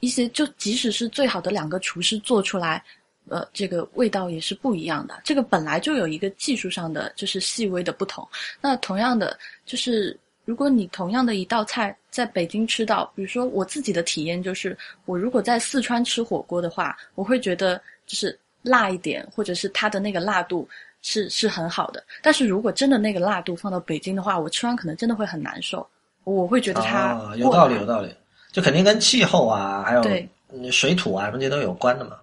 [0.00, 2.84] 一些就即使是最好的两个厨师做出来，
[3.28, 5.18] 呃，这个味道也是不一样的。
[5.24, 8.28] 这个本来就有一个技术上的就是细微的不同。
[8.60, 20.66] 那同样的，就是如果你同样的一道菜在北京吃到，比如说我自己的体验就是，我如果在四川吃火锅的话，我会觉得就是辣一点，或者是它的那个辣度
[21.02, 22.02] 是是很好的。
[22.22, 25.84] 但是如果真的那个辣度放到北京的话，我吃完可能真的会很难受，
[26.22, 28.08] 我会觉得它啊，有道理，有道理，
[28.52, 32.16] 就肯定跟气候啊，还有水土啊，这些都有关的嘛。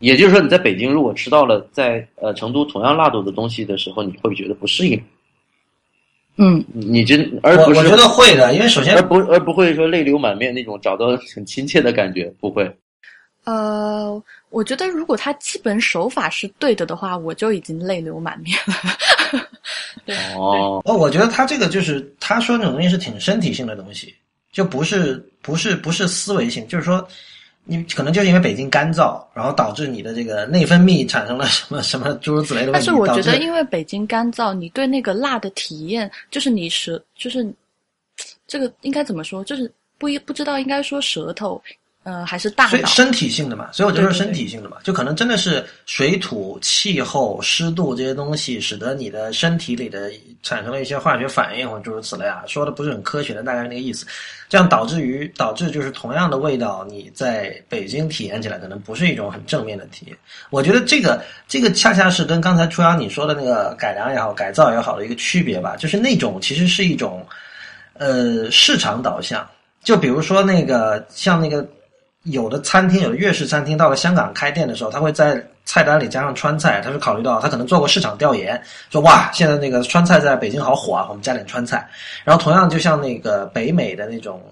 [0.00, 5.00] 也就是说，你在北京如果吃到了在呃成都同样辣度的东西的时候，你会觉得不适应。
[6.36, 12.70] 嗯，你你真而不是我我觉得会的，因为首先而不而不会说泪流满面那种找到很亲切的感觉，不会。
[13.44, 18.74] 呃，我觉得如果他基本手法是对的的话，我就已经泪流满面了。
[20.06, 24.14] 对，哦，哦，我觉得他这个就是他说那种东西是挺身体性的东西，
[24.50, 27.06] 就不是不是不是思维性，就是说
[27.66, 32.78] 你可能就是因为北京干燥，然后导致你的这个内分泌产生了什么什么诸如此类的问题。
[32.78, 37.50] 但是我觉得，因为北京干燥，你对那个辣的体验，就是你舌，就是
[38.46, 39.42] 这个应该怎么说？
[39.44, 41.62] 就是不一不知道应该说舌头，
[42.04, 42.70] 呃，还是大脑。
[42.70, 50.12] 所以身体性的嘛，所以我就说身体性的嘛，就可能真的是水土、气候、湿度这些东西，使得你的身体里的
[50.42, 54.06] 产生了一些化学反应或者诸如此类啊，说的不是很科学的，大概是那个意思。
[54.46, 60.16] 这样导致于导致就是同样的味道，你在北京体验起来可能不是一种很正面的体验。
[60.50, 67.26] 我觉得这个这个恰恰是跟刚才初阳你说的那个改良也好、改造也好的一个区别吧，就是那种其实是一种
[67.94, 69.44] 呃市场导向，
[69.82, 71.66] 就比如说那个像那个
[72.24, 78.60] 有的餐厅，有的粤式餐厅到了香港开店的时候，他会在菜单里加上川菜，他是考虑到他可能做过市场调研，
[78.90, 81.88] 说哇，现在那个川菜在北京好火啊，我们加点川菜。
[82.24, 84.42] 然后同样就像那个北美的那种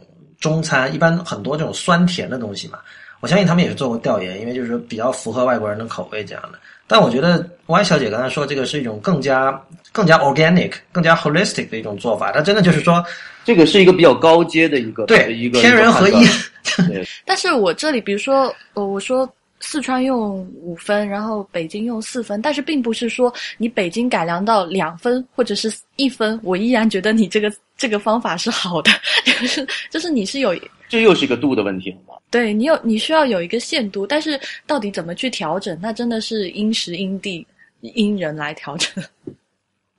[0.41, 2.79] 中餐，一般很多这种酸甜的东西嘛，
[3.23, 6.59] 我相信他们也是做过调研，因为就是说比较符合外国人的口味这样的。
[6.89, 9.59] 但我觉得 Y 小姐刚才说这个是一种更加
[9.93, 13.03] 更加 organic、更加 holistic 的一种做法，它真的就是说
[13.45, 16.27] 这个是一个比较高阶的一个对一个天人合一。
[17.25, 28.91] 但是我这里，比如说，呃，我说四川用五分，然后北京用四分，但是并不是说你北京改良到两分或者是一分，我依然觉得你这个这个方法是好的，
[29.25, 30.53] 就是就是你是有
[30.93, 32.13] 这又是一个度的问题了嘛。
[32.31, 37.47] 对你有你需要有一个限度，但是到底怎么去调整，那真的是因时因地
[37.81, 39.03] 因人来调整。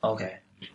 [0.02, 0.24] OK，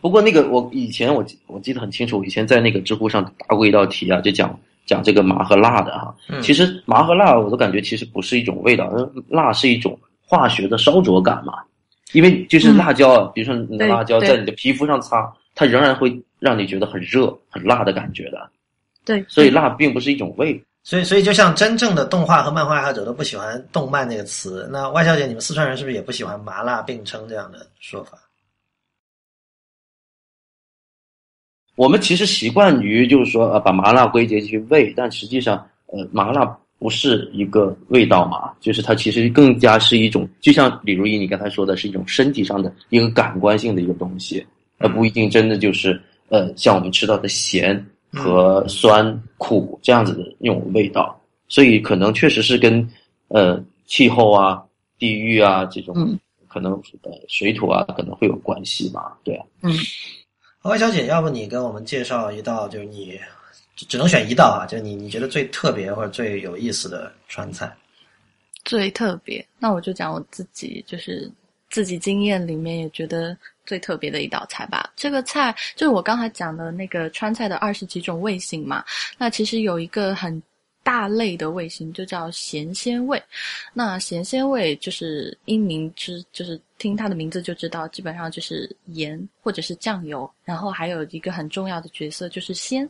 [0.01, 6.13] 不过那个我以前我记我记得很清楚，我以前在那个知乎上答过一道题啊，就讲讲这个麻和辣的哈。
[6.27, 8.91] 嗯其实麻和辣我都感觉其实不是一种味道，
[9.29, 11.53] 辣是一种化学的烧灼感嘛。
[12.11, 18.49] 因为就是辣椒啊，比如说你的辣椒在你的皮肤上擦，它仍然会让你觉得很热、很辣的感觉的。
[19.09, 20.63] 对，所以辣并不是一种味。
[20.83, 28.19] 所以，所以就像真正的动画和漫画爱好者都不喜欢“动漫”这个词，那外小姐，你们四川人是不是也不喜欢“麻辣并称”这样的说法？
[31.75, 36.45] 我们其实习惯于就是说呃把麻辣归结去味，但实际上呃麻辣
[36.77, 44.45] 不是一个味道嘛，就是它其实更加是一种，就像李如一你刚才说的是一种身体上的一个感官性的一个东西，
[44.77, 52.87] 而不一定真的就是呃像我们吃到的咸和酸苦这样子的那种味道，所以可能确实是跟
[53.27, 54.63] 呃气候啊、
[54.97, 59.45] 地域啊这种嗯可能呃水土啊可能会有关系吧，对啊。
[59.61, 59.71] 嗯，
[60.59, 63.19] 何小姐，要不你给我们介绍一道，就是你
[63.75, 67.71] 只只能选一道啊，就是你你觉得最特别或者最有意思的川菜。
[68.65, 71.31] 最特别，那我就讲我自己就是
[71.69, 73.35] 自己经验里面也觉得
[73.69, 74.91] 最特别的一道菜吧。
[74.95, 78.83] 这个菜就是我刚才讲的那个川菜的二十几种味型嘛。
[79.15, 80.41] 那其实有一个很
[80.81, 83.21] 大类的味型，就叫咸鲜味。
[83.71, 92.89] 那咸鲜味就是因名之，就是听它的名字就知道，基本上就是盐或者是酱油，然后还有一个很重要的角色就是鲜。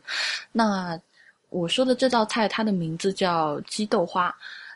[0.54, 0.98] 那
[1.50, 4.34] 我说的这道菜，它的名字叫鸡豆花。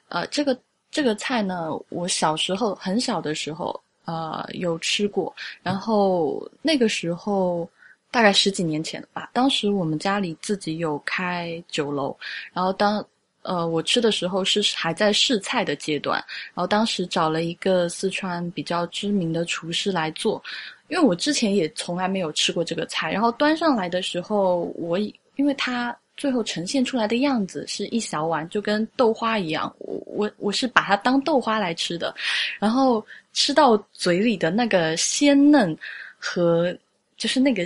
[0.10, 0.60] 呃，这个
[0.92, 5.34] 这个菜呢，我小时候很小的时候，呃，有吃过。
[5.62, 7.70] 然后那个时候
[8.12, 12.16] 大概十几年前了吧，当时我们家里自己有开酒楼，
[12.54, 13.06] 然后当
[13.42, 20.42] 呃我吃的时候是还在试菜的阶段，然后当时找了一个四川比较知名的厨师来做，
[20.88, 24.98] 因为我之前也从来没有吃过这个菜，然后端上来的时候，我
[25.36, 25.96] 因为它。
[26.16, 29.74] 最后呈现出来的样子是一小碗，就跟豆花一样。
[29.80, 32.13] 我我我是把它当豆花来吃的，
[32.60, 35.78] 然后吃到嘴里的那个鲜嫩
[36.17, 36.76] 和
[37.17, 37.65] 就是那个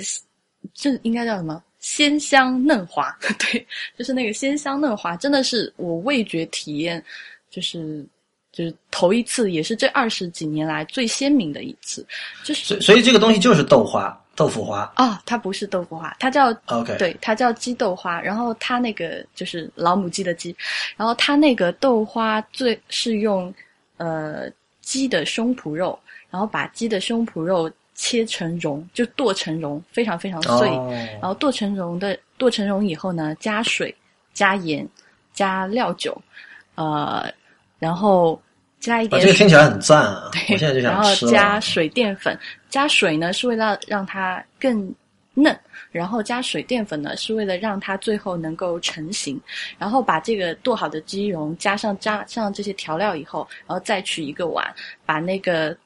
[0.74, 3.16] 这应该叫什么鲜香嫩滑？
[3.40, 3.66] 对，
[3.98, 7.04] 就是那个鲜香嫩滑，真的是我味觉体验，
[7.50, 8.06] 就是
[8.52, 12.06] 就是头一次，也是这二十几年来最鲜明的一次。
[12.44, 14.92] 就是所以所以这个东西就是豆花、豆腐花。
[14.96, 20.56] 啊、它不是豆腐花，它叫 OK，，对，它叫鸡豆花，然后它那个就是老母鸡的鸡，
[20.96, 23.54] 然后它那个豆花最是用
[23.98, 24.50] 呃
[24.88, 30.90] 鸡的胸脯肉，然后把鸡的胸脯肉切成蓉，就剁成蓉，非常非常碎，哦，
[31.22, 33.94] 然后剁成蓉的剁成蓉以后呢，加水、
[34.34, 34.88] 加盐、
[35.34, 36.18] 加料酒，
[36.76, 37.30] 呃，
[37.80, 38.42] 然后
[38.80, 40.30] 加一啊点这个听起来很赞啊！
[40.32, 41.32] 对，我现在就然后想吃了。
[41.34, 44.90] 加水淀粉，加水呢是为了让它更
[45.40, 45.56] 嫩，
[45.92, 49.40] 然后加水淀粉呢是为了让它最后能够成型，
[49.78, 54.74] 然后把这个剁好的鸡蓉加上加上这些调料以后，然后再取一个碗，
[55.06, 55.78] 把那个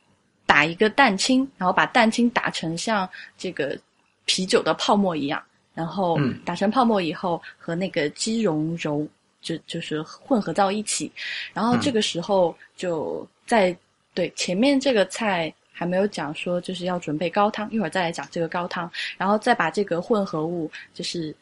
[0.46, 3.78] 打一个蛋清，然后把蛋清打成像这个
[4.24, 9.06] 啤酒的泡沫一样，然后嗯打成泡沫以后和那个鸡蓉揉
[9.42, 11.12] 就就是混合到一起，
[11.54, 13.76] 然后这个时候就在
[14.14, 21.36] 对前面这个菜还没有讲说就是要准备高汤，一会儿再来讲这个高汤，然后再把这个混合物就是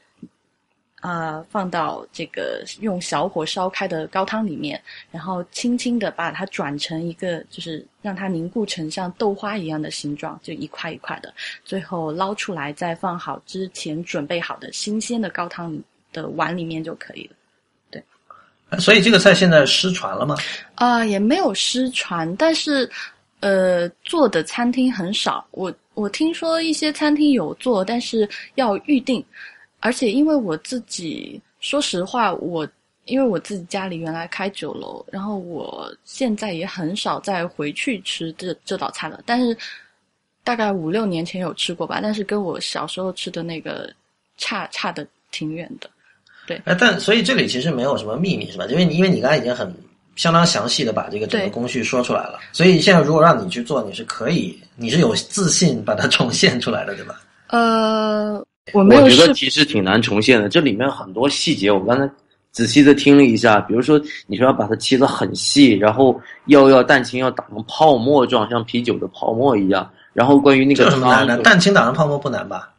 [1.02, 11.34] 啊、呃放到这个用小火烧开的高汤里面，然后轻轻的把它转成一个就是让它凝固成像豆花一样的形状，就一块一块的，
[11.66, 17.36] 最后捞出来再放好之前准备好的新鲜的高汤里的碗里面就可以了。
[17.92, 18.02] 对
[18.80, 20.38] 所以这个菜现在失传了吗？
[20.76, 22.90] 啊、也没有失传，但是
[23.40, 25.46] 呃，做的餐厅很少。
[25.52, 29.24] 我我听说一些餐厅有做，但是要预定，
[29.80, 32.68] 而且因为我自己说实话，我
[33.06, 39.22] 因为我自己家里原来开酒楼，然后我现在也很少再回去吃这这道菜了。
[39.26, 39.58] 但是
[40.44, 43.92] 大概五六年前有吃过吧，但是跟我小时候吃的那个
[44.38, 45.90] 差差的挺远的。
[46.66, 48.66] 哎，但所以这里其实没有什么秘密，是吧？
[48.66, 49.72] 因为你因为你刚才已经很
[50.20, 57.22] 相当详细的把这个整个工序说出来了，所以现在如果让你去做，你是可以，你是有自信把它 重现出来的，对吧？
[57.48, 62.14] 呃，我没有我觉得其实挺难重现的，这里面很多细节，我刚才
[62.52, 71.36] 仔细的听了一下，比如说你说要把它切得很细，然后要要蛋清要打成泡沫状，像啤酒的泡沫一样，然后关于那个有什么难的？
[71.36, 72.70] 汤，蛋清打成泡沫不难吧？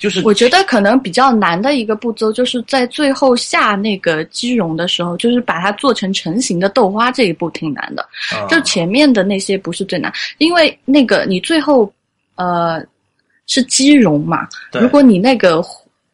[0.00, 8.02] 就是我觉得可能比较难的一个步骤，就是在最后下那个鸡蓉的时候，就是把它做成成型的豆花这一步挺难的。
[8.32, 11.92] 啊，就前面的那些不是最难，因为那个你最后
[12.36, 12.82] 呃
[13.46, 15.62] 是鸡蓉嘛，如果你那个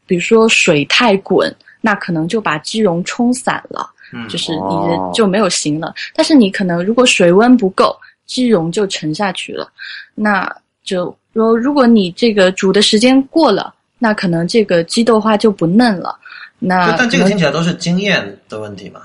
[0.05, 5.95] 比如说水太滚，那可能就把鸡蓉冲散了，嗯就是你就没有形了。
[6.13, 9.71] 但是你可能如果水温不够，鸡蓉就沉下去了。
[10.13, 16.19] 那就说，如果你这个煮的时间过了，那可能这个鸡豆花就不嫩了。
[16.59, 19.03] 那但这个听起来都是经验的问题嘛。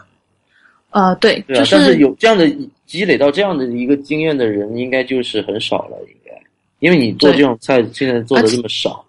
[0.92, 2.50] 呃，对，对啊，就但是有这样的
[2.86, 6.32] 积累到这样的一个经验的人，应该就是很少了，应该，
[6.80, 9.06] 因为你做这种菜现在做的这么少，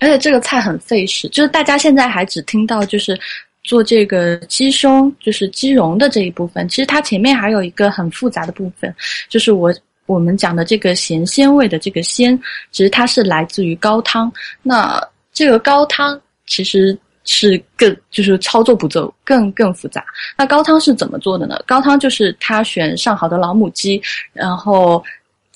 [0.00, 3.18] 而且这个菜很费时，就是大家现在还只听到就是
[3.64, 8.94] 做这个鸡胸，就是鸡茸的这一部分，其实它前面还有一个很复杂的部分，
[9.30, 9.74] 就是我
[10.06, 12.38] 我们讲的这个咸鲜味的这个鲜，
[12.70, 14.32] 其实它是来自于高汤。
[14.62, 15.02] 那
[15.32, 20.04] 这个高汤其实是更就是操作步骤更更复杂。
[20.38, 21.60] 那高汤是怎么做的呢？
[21.66, 24.00] 高汤就是他选上好的老母鸡，
[24.32, 25.02] 然后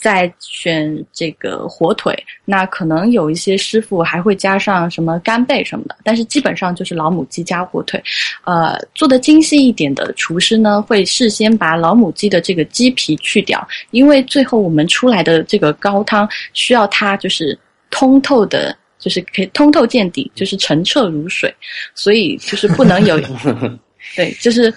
[0.01, 2.17] 再选这个火腿。
[2.45, 8.03] 那可能有一些师傅还会加上什么干贝什么的，但是基本上就是老母鸡加火腿。
[8.45, 17.57] 呃，做的精细一点的厨师呢，会事先把老母鸡的这个鸡皮去掉，因为最后我们出来的这个高汤需要它就是
[17.91, 18.77] 通透的。
[19.01, 21.51] 就是可以通透见底，就是澄澈如水，
[21.95, 23.19] 所以就是不能有，
[24.15, 24.71] 对，就是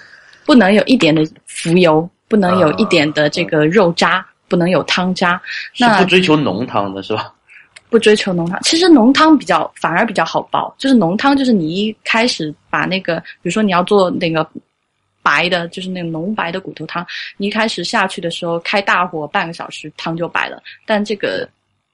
[0.46, 5.40] 不能有一点的浮油，不能有一点的这个肉渣，不能有汤渣。
[5.72, 7.34] 是那不追求浓汤的是吧？
[7.90, 14.48] 不追求浓汤，其实浓汤比较反而比较好煲，就是浓汤就是你一开始把那个，比如说你要做那个
[15.22, 17.04] 白的，就是那个浓白的骨头汤，
[17.36, 20.62] 你一开始下去的时候开大火半个小时，汤就白了。
[20.86, 21.48] 但这个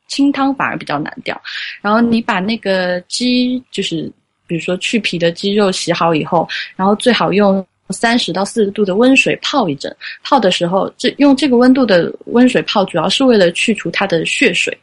[0.09, 1.41] 清汤反而比较难掉。
[1.81, 4.11] 然后你把那个鸡，就是
[4.47, 9.95] 比如说去皮的鸡肉洗好以后，然后最好用三十到四十度的温水泡一阵。
[10.23, 14.77] 泡的时候，这用这个温度的温水泡，主要是为了去除它的血水。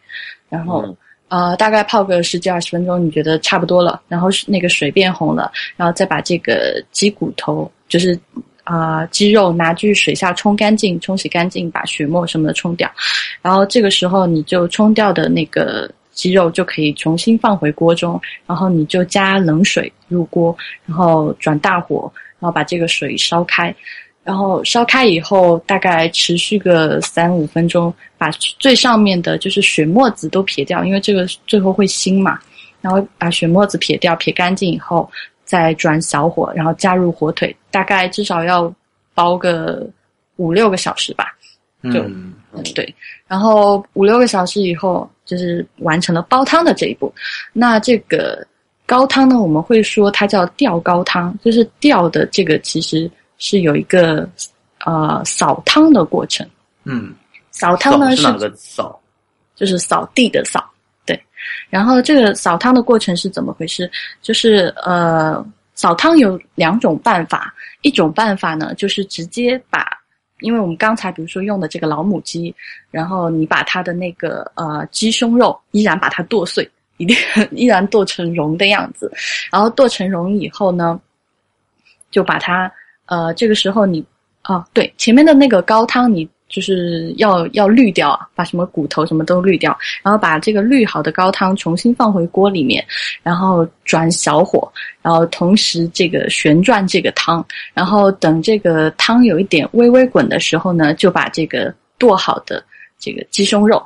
[0.49, 0.97] 然后、嗯
[1.30, 8.18] 呃，大概泡个十几二十分钟，你觉得差不多了，然后是那个水变红了，然后再把这个鸡骨头，就是
[8.64, 12.89] 啊、鸡肉拿去水下冲干净，冲洗干净，把血沫什么的冲掉，
[13.41, 20.55] 然后这个时候你就冲掉的那个鸡肉就可以重新放回锅中，然后你就加冷水入锅，
[20.86, 23.73] 然后转大火，然后把这个水烧开。
[24.23, 32.38] 然后烧开以后，大概持续个三五分钟，把最上面的就是血沫子都撇掉，因为这个最后会腥嘛。
[32.81, 35.09] 然后把血沫子撇掉，撇干净以后，
[35.45, 38.73] 再转小火，然后加入火腿，大概至少要
[39.15, 39.88] 煲个
[40.35, 41.33] 五六个小时吧。
[41.83, 42.93] 就嗯，嗯，对。
[43.27, 47.13] 然后五六个小时以后，就是完成了煲汤的这一步。
[47.53, 48.45] 那这个
[48.88, 54.27] 高汤呢，我们会说它叫吊高汤，就是吊的这个其实是有一个
[54.85, 56.47] 呃扫汤的过程。
[56.85, 57.13] 嗯，
[57.51, 58.99] 扫汤呢是哪个扫？
[59.55, 60.63] 就是扫地的扫，
[61.05, 61.21] 对。
[61.69, 63.91] 然后这个扫汤的过程是怎么回事？
[64.21, 69.85] 就是呃，扫汤有两种办法，一种办法呢就是直接把，
[70.39, 72.55] 因为我们刚才比如说用的这个老母鸡，
[72.89, 77.15] 然后你把它的那个呃鸡胸肉依然把它剁碎，一定
[77.51, 79.11] 依然剁成蓉的样子，
[79.51, 80.99] 然后剁成蓉以后呢，
[82.11, 82.71] 就把它
[83.05, 84.03] 呃这个时候你
[84.41, 86.27] 啊对前面的那个高汤你。
[86.49, 92.81] 就是要要滤掉，把什么骨头什么都滤掉，然后把这个滤好的高汤重新放回锅里面，
[93.21, 94.71] 然后转小火，
[95.01, 102.63] 然后同时这个旋转这个汤，然后等这个汤有一点微微滚的时候呢，就把这个剁好的
[102.97, 103.85] 这个鸡胸肉，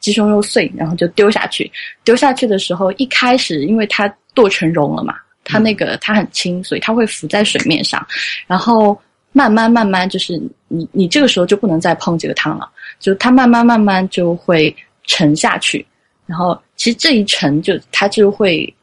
[0.00, 1.70] 鸡胸肉碎，然后就丢下去。
[2.02, 8.04] 丢下去的时候，一开始因为它剁成蓉了嘛，它那个它很轻，所以它会浮在水面上，
[8.46, 9.00] 然后。
[9.32, 10.36] 慢慢慢慢，就是
[10.66, 14.74] 你你这个时候就不能再碰这个汤了，就它慢慢慢慢就会
[15.04, 15.86] 沉下去，
[16.26, 18.74] 然后其实这一沉就它就会，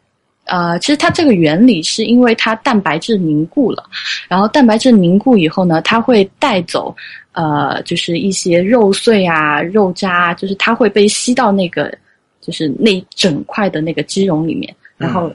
[0.46, 3.84] 呃，其实它这个原理是因为它蛋白质凝固了，
[4.30, 6.96] 然后蛋白质凝固以后呢，它会带走
[7.38, 11.96] 呃，就是一些肉碎啊、肉渣，就是它会被吸到那个
[12.42, 15.32] 就是那一整块的那个鸡茸里面，然后、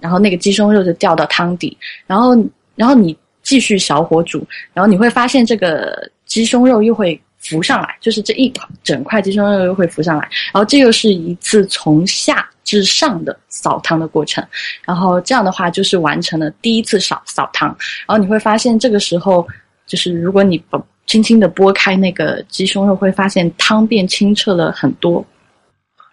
[0.00, 1.76] 然后那个鸡胸肉就掉到汤底，
[2.06, 2.34] 然后
[2.74, 3.16] 然后你。
[3.44, 8.50] 继续小火煮，然后你会发现这个鸡胸肉又会浮上来，就是这一
[8.84, 10.22] 整块鸡胸肉又会浮上来，
[10.54, 14.46] 然后这又是一次从下至上的扫汤的过程，
[14.84, 17.76] 然后这样的话就是完成了第一次扫扫汤，
[18.06, 19.44] 然后你会发现这个时候
[19.88, 25.24] 就是如果你把轻轻的拨开那个鸡胸肉，会发现汤变清澈了很多。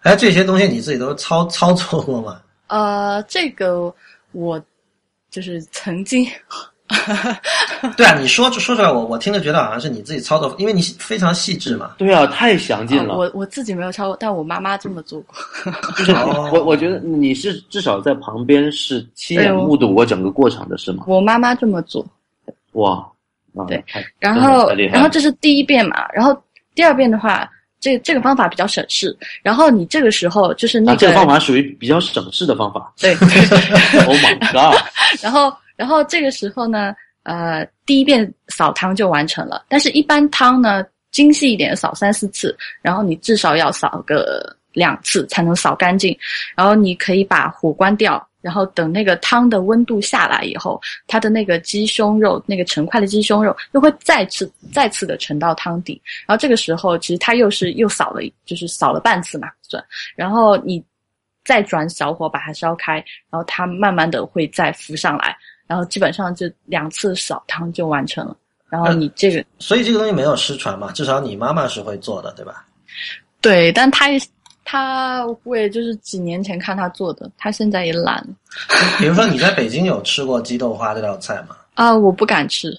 [0.02, 2.40] 哎，这些东西你自己都操操作过吗？
[2.68, 3.92] 呃，这个
[4.32, 4.62] 我
[5.30, 6.26] 就是曾经。
[7.96, 11.94] 对啊，你说说出来，我我听着觉得好像是你自己操作，因为你非常细致嘛。
[11.98, 13.14] 对啊，太详尽了。
[13.14, 15.36] 哦、我我自己没有操作，但我妈妈这么做过。
[15.96, 21.04] 就是哦我我觉得你是至少在旁边是亲眼目睹过整个过程的是吗？
[21.06, 22.04] 我妈妈这么做。
[22.72, 23.06] 哇，啊、
[23.66, 23.84] 对，
[24.18, 26.36] 然后然后这是第一遍嘛，然后
[26.74, 27.48] 第二遍的话，
[27.80, 29.16] 这这个方法比较省事。
[29.42, 32.92] 然后你这个时候就是那啊，这个方法属于比较省事的方法。
[33.00, 34.80] 对，Oh my god！
[35.22, 39.64] 然后然后这个时候呢，呃，第一遍扫汤就完成了。
[39.68, 46.16] 但是，一般汤呢，精细一点扫三四次，然后你至少要扫个两次才能扫干净。
[46.54, 56.00] 然后你可以把火关掉，然后等那个汤的温度下来以后，它的那个鸡胸肉，那个成块的鸡胸肉又会再次再次的沉到汤底。
[56.26, 59.84] 然后这个时候，其实它又是又扫了，就是扫了半次嘛，算。
[60.16, 60.82] 然后你
[61.44, 62.94] 再转小火把它烧开，
[63.30, 65.36] 然后它慢慢的会再浮上来，
[65.66, 68.36] 然后基本上就两次扫汤就完成了。
[68.68, 72.64] 然后你这个、所以这个东西没有失传嘛，至少你妈妈是会做的，对吧？
[73.40, 74.20] 对，但他也
[74.70, 78.28] 他我也就是几年前看他做的，他现在也懒了
[79.00, 81.56] 比如说你在北京有吃过鸡豆花这道菜吗？
[81.74, 82.72] 啊，我不敢吃。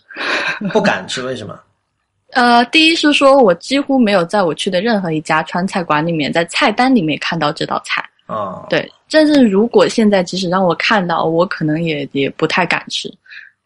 [0.72, 1.60] 不敢吃，为什么？
[2.32, 8.02] 呃，第一是说我几乎没有在我去的任何一家川菜馆里面，在菜单里面看到这道菜。
[8.28, 13.14] 哦，对，但是如果现在即使让我看到，我可能也也不太敢吃。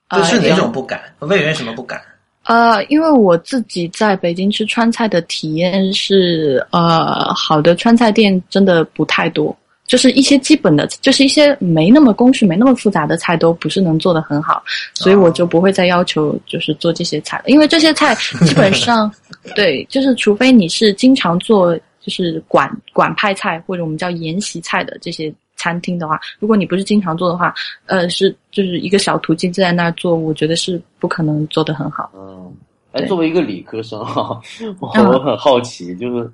[0.09, 0.99] 这是哪呃种不敢？
[1.19, 2.01] 魏源为什么不敢？
[2.46, 9.56] 呃，因为我自己在北京吃川菜的体验是，呃，好的川菜店真的不太多，
[9.88, 18.16] 就是一些基本的，就是一些没那么工序、没那么复杂的菜都不是能做的很好，所以我就不会再要求就是做这些菜了，因为这些菜
[18.46, 19.12] 基本上，
[19.56, 25.34] 对，就是除非你是经常做就是馆馆派菜或者我们叫宴席菜的这些。
[25.56, 27.53] 餐厅的话，如果你不是经常做的话，
[27.86, 32.12] 呃，是就是一个小途径就在那儿做，我觉得是不可能做得很好。
[32.16, 32.53] 嗯，
[32.91, 34.39] 哎，作为一个理科生哈，
[34.80, 35.06] 我嗯。
[35.08, 36.32] 我很好奇，就是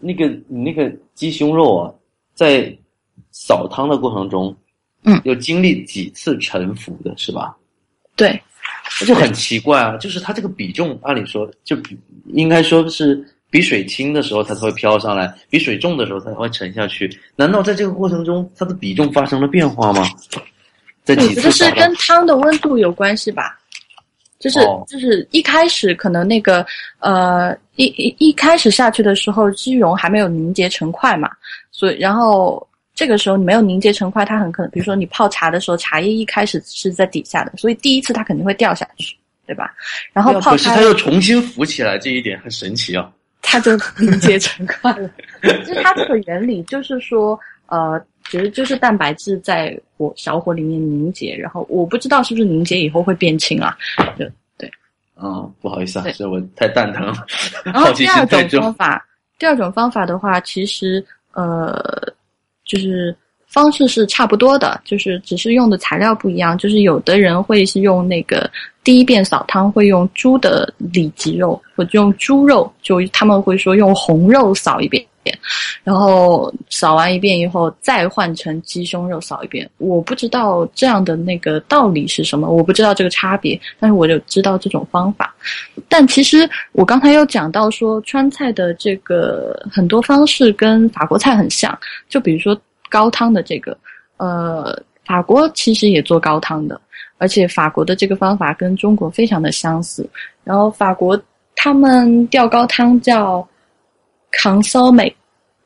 [0.00, 1.92] 那个你那个鸡胸肉啊，
[2.34, 2.74] 在
[3.30, 4.54] 扫汤的过程中，
[5.04, 5.20] 嗯。
[5.24, 7.56] 要经历几次沉浮的是吧？
[8.16, 8.40] 对，
[9.00, 11.98] 那就很奇怪啊，就是它这个比重，按理说就比
[12.28, 17.10] 应该说是比水轻的时候它才会飘上来，比水重的时候它才会沉下去。
[17.36, 20.02] 难道在这个过程中，它的比重发生了变化吗？
[21.04, 23.58] 在我几次扫汤觉得是跟汤的温度有关系吧。
[24.38, 26.64] 就是、哦就是一开始可能那个
[26.98, 31.30] 呃一一一开始下去的时候，鸡蓉还没有凝结成块嘛，
[31.70, 39.16] 所以然后这个时候你没有凝结成块，它很可能，比如说你泡茶的时候，茶叶一开始是在底下的，所以第一次它肯定会掉下去，
[39.46, 39.74] 对吧？
[40.12, 43.10] 然后泡开可是它又重新浮起来，这一点很神奇啊。
[43.48, 45.08] 它就凝结成块了。
[45.42, 53.76] 就是它这个原理，就是说，呃，其实就是蛋白质在火小火里面凝结，然后我不知道是不是凝结以后会变轻啊。
[54.18, 54.24] 就
[55.22, 57.14] 嗯，不好意思啊，是我太蛋疼了，
[57.64, 58.74] 然后 第二种方。
[58.74, 59.06] 法，
[59.38, 62.12] 第二种方法的话，其实呃，
[62.64, 63.16] 就是
[63.56, 66.58] 方式是差不多的，就是只是用的材料不一样。
[66.58, 68.50] 就是有的人会是用那个
[68.84, 75.02] 第一遍扫汤会用猪的里脊肉，或者用猪肉，就他们会说用红肉扫一遍。
[75.82, 79.68] 然后扫完一遍以后，再换成鸡胸肉扫一遍。
[79.78, 85.34] 我不知道这样的那个道理是什么，我不知道这个差别，但是我就知道这种方法。
[85.88, 91.76] 但其实我刚才有讲到说，川菜的这个很多方式跟法国菜很像，
[92.08, 92.56] 就比如说
[92.88, 93.76] 高汤的这个，
[94.16, 96.80] 呃，法国其实也做高汤的，
[97.18, 100.08] 而且法国的这个方法跟中国非常的相似。
[100.44, 101.20] 然后法国
[101.54, 103.46] 他们吊高汤叫
[104.32, 105.12] consomme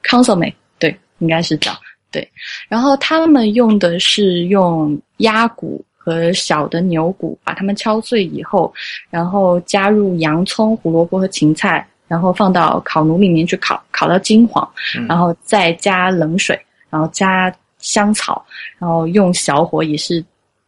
[0.03, 1.73] consomme，对，应该是叫
[2.11, 2.27] 对。
[2.69, 8.73] 然后他们用的是用鸭骨和小的牛骨，把它们敲碎以后，
[9.11, 14.67] 然后加入洋葱、胡萝卜和芹菜，然后放到烤炉里面去烤，烤到金黄，
[14.97, 16.59] 嗯然后再加冷水，
[16.91, 18.45] 然后加香草，
[18.79, 20.23] 然后用小火也是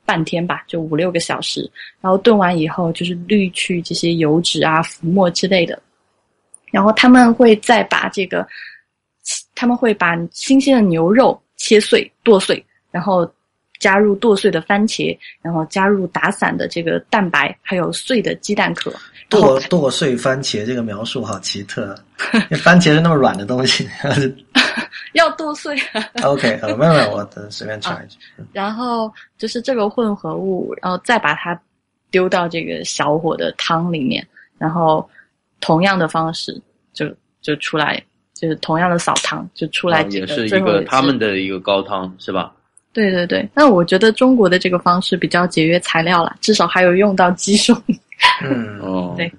[0.05, 1.71] 半天吧，就五六个小时，
[2.01, 5.81] 然后炖完以后就是滤去这些油脂啊、浮沫之类的，
[6.71, 8.47] 然后他们会再把这个，
[9.55, 13.31] 他们会把新鲜的牛肉切碎、剁碎，然后
[13.83, 18.93] 加入剁碎的番茄，然后加入打散的这个蛋白，还有碎的鸡蛋壳，
[19.29, 21.93] 剁剁碎番茄这个描述好奇特，
[22.63, 23.89] 番茄是那么软的东西。
[25.15, 25.77] 要剁碎。
[26.23, 28.17] OK，呃，没有没有，我等随便插一句。
[28.53, 31.61] 然后就是这个混合物，然后再把它
[32.11, 34.25] 丢到这个小火的汤里面，
[34.59, 35.07] 然后
[35.61, 36.59] 同样的方式
[36.95, 37.13] 就
[37.43, 38.03] 就出来，
[38.33, 42.55] 就是同样的扫汤就出来啊也、是一个他们的一个高汤是吧？
[42.93, 43.49] 对对对。
[43.55, 47.77] 那我觉得中国的这个方式比较节约材料了，至少还有用到鸡胸。
[48.43, 49.33] 嗯，哦， 对。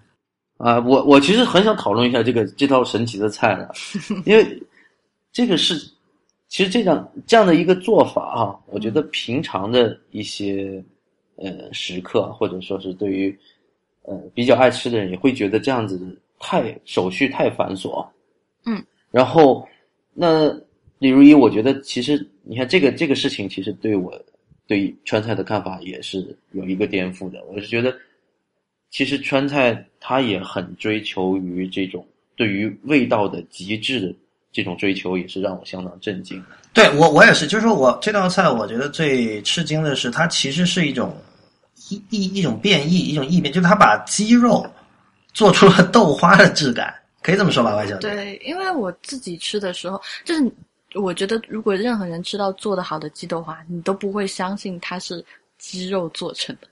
[0.57, 3.69] 啊，我我其实很想讨论一下这个这道神奇的菜的，
[4.25, 4.63] 因为
[5.31, 5.75] 这个是
[6.47, 10.81] 其实这样这样的一个做法啊，我觉得平常的一些
[11.35, 13.37] 呃食客或者说是对于
[14.03, 15.99] 呃比较爱吃的人也会觉得这样子
[16.39, 18.05] 太手续太繁琐。
[18.65, 18.81] 嗯，
[19.11, 19.67] 然后
[20.13, 20.49] 那
[20.99, 24.13] 李如一，我觉得其实你看这个这个事情，其实对我
[24.67, 27.43] 对川菜的看法也是有一个颠覆的。
[27.45, 27.95] 我是觉得，
[28.91, 34.13] 其实川菜它也很追求于这种对于味道的极致的
[34.51, 36.43] 这种追求，也是让我相当震惊。
[36.73, 41.15] 对我我也是，就是说我这道菜，我觉得最吃惊的是，它其实是一种
[41.89, 44.65] 一一一种变异，一种异变，就是它把鸡肉
[45.33, 48.09] 做出了豆花的质感，可以这么说吧，外小姐？
[48.09, 50.51] 对，因为我自己吃的时候，就是
[50.95, 55.23] 我觉得如果任何人吃到做的好的鸡豆花，你都不会相信它是
[55.57, 56.67] 鸡肉做成的。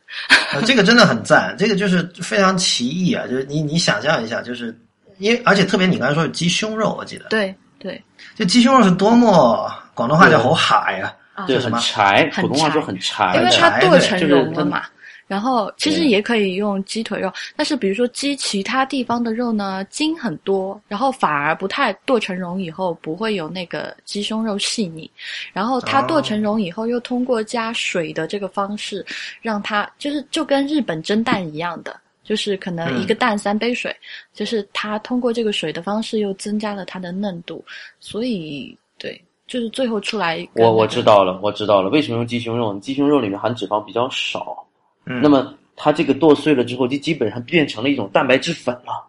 [0.54, 3.26] 呃，这个真的很赞，这个就是非常奇异啊！
[3.28, 4.78] 就是你你想象一下，就是
[5.18, 8.02] 因为而且特别你刚才说是鸡胸肉，我记得，对对
[8.36, 14.84] 这鸡胸肉是多么广东话叫好海呀，啊，对，很什么柴，普通话说很柴，因为它剁成蓉了嘛。
[15.32, 25.10] 然后其实也可以用鸡腿肉，但是比如说鸡其他地方的肉呢，筋很多，然后反而不太剁成蓉以后不会有那个鸡胸肉细腻，
[25.54, 29.06] 然后它哦剁成蓉以后又通过加水的这个方式，
[29.42, 31.98] 让它就是就跟日本蒸蛋一样的。
[32.24, 33.94] 就是可能一个蛋三杯水，
[34.32, 37.66] 就是它通过这个水的方式又增加了它的嫩度，
[38.00, 42.78] 所以对，就是最后出来我我知道了，我知道了，为什么用鸡胸肉？
[42.80, 44.64] 鸡胸肉里面含脂肪比较少，
[45.06, 45.22] 嗯。
[45.22, 49.08] 那么它这个剁碎了之后，就基本上变成了一种蛋白质粉了，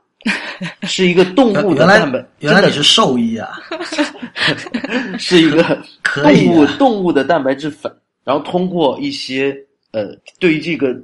[0.88, 3.51] 是一个动物的蛋白，原来你是兽医啊，
[5.18, 5.62] 是一个
[6.22, 7.93] 动物动物的蛋白质粉，
[8.24, 9.57] 然后通过一些
[9.90, 10.97] 呃对于这个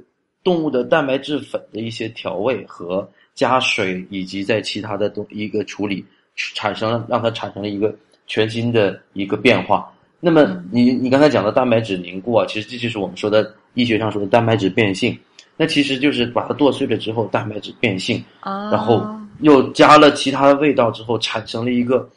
[0.43, 6.03] 动物的蛋白质粉的一些调味和加水，以及在其他的东一个处理，
[6.35, 7.93] 产生了让它产生了一个
[8.25, 9.91] 全新的一个变化。
[10.19, 15.17] 那么嗯你你刚才讲的蛋白质凝固啊，其实这就是我们说的医学上说的蛋白质变性。
[15.61, 19.05] 那其实就是把它剁碎了之后，蛋白质变性，啊，然后
[19.41, 22.09] 又加了其他的味道之后，产生了一个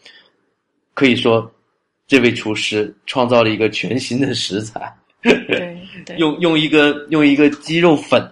[0.95, 1.53] 可以说
[2.07, 8.25] 这位厨师创造了一个全新的食材，对对，用用一个用一个鸡肉粉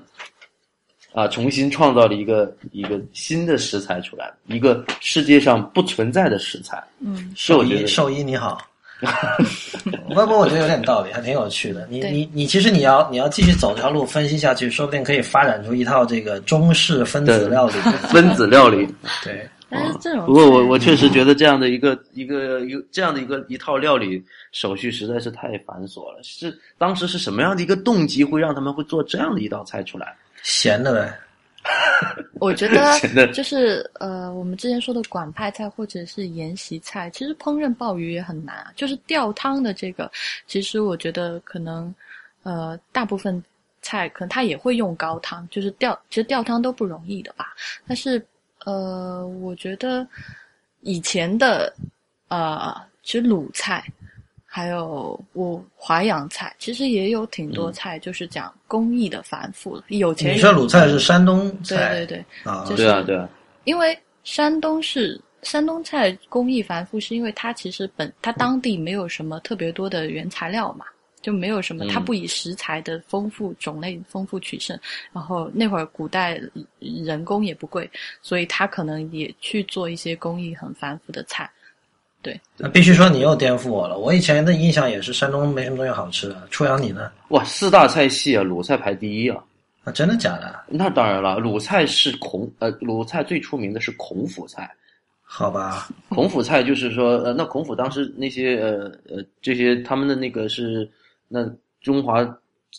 [1.12, 6.80] 啊，重新创造了一个一个新的食材出来，一个世界上不存在的食材。
[7.00, 8.64] 嗯兽医，兽医你好。
[10.09, 11.86] 不过我觉得有点道理，还挺有趣的。
[11.90, 17.72] 你对你你，其实你要你要继续走这条路分析下去，说不定可以发展出一套这个中式分子料理。
[18.09, 18.86] 分子料理。
[19.24, 24.22] 对，但是这种不过我菜我确实觉得这样的一个一个一个这样的一个一套料理
[24.53, 26.20] 手续实在是太繁琐了。
[26.22, 30.14] 是当时是什么样的一个动机会让他们会做这样的一道菜出来？
[30.42, 31.18] 咸的呗。
[32.40, 32.98] 我觉得
[33.32, 38.72] 就是呃，我们之前说的管派菜或者是沿袭菜，其实烹饪鲍鱼也很难啊。
[38.74, 40.10] 就是吊汤的这个，
[40.46, 41.94] 其实我觉得可能
[42.42, 43.42] 呃，大部分
[43.82, 47.54] 菜可能它也会用高汤，就是吊，其实吊汤都不容易的吧。
[47.86, 48.24] 但是
[48.64, 50.06] 呃，我觉得
[50.80, 51.72] 以前的
[52.28, 53.84] 呃，其实鲁菜。
[54.53, 59.80] 还有我淮扬菜，其实也有挺多嗯菜，就是讲工艺的繁复。
[59.86, 62.76] 有钱人你说鲁菜是山东对菜对对，啊就？
[62.76, 63.28] 是对啊，对啊，
[63.62, 70.84] 因为山东是山东菜工艺繁复，是因为它其实本它当地没有什么特别多的原材料嘛，
[71.22, 74.76] 就没有什么，嗯它不以食材的丰富种类丰富取胜。
[75.12, 76.40] 然后那会儿古代
[76.80, 77.88] 人工也不贵，
[78.20, 81.48] 所以他可能也去做一些工艺很繁复的菜。
[82.56, 83.98] 那必须说你又颠覆我了。
[83.98, 86.46] 我以前的印象也是山东没什么东西好吃的。
[86.50, 87.10] 初阳你呢？
[87.28, 89.42] 哇，四大菜系啊，鲁菜排第一啊。
[89.84, 90.60] 啊，真的假的？
[90.68, 94.70] 那当然了，鲁菜是孔呃，鲁菜最出名的是孔府菜。
[95.22, 100.86] 好吧，孔府菜就是说，呃，那孔府当时那些呃呃这些他们的那个是
[101.28, 101.48] 那
[101.80, 102.20] 中华，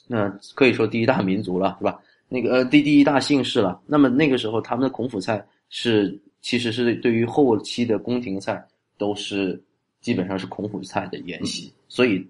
[0.05, 1.97] 那、可以说第一大民族了，是吧？
[2.29, 3.79] 那个呃第第一大姓氏了。
[3.87, 8.63] 那么那个时候他们的孔府菜是其实是对于后期的宫廷菜
[9.01, 9.59] 都是
[9.99, 12.23] 基本上是孔府菜的沿袭，所以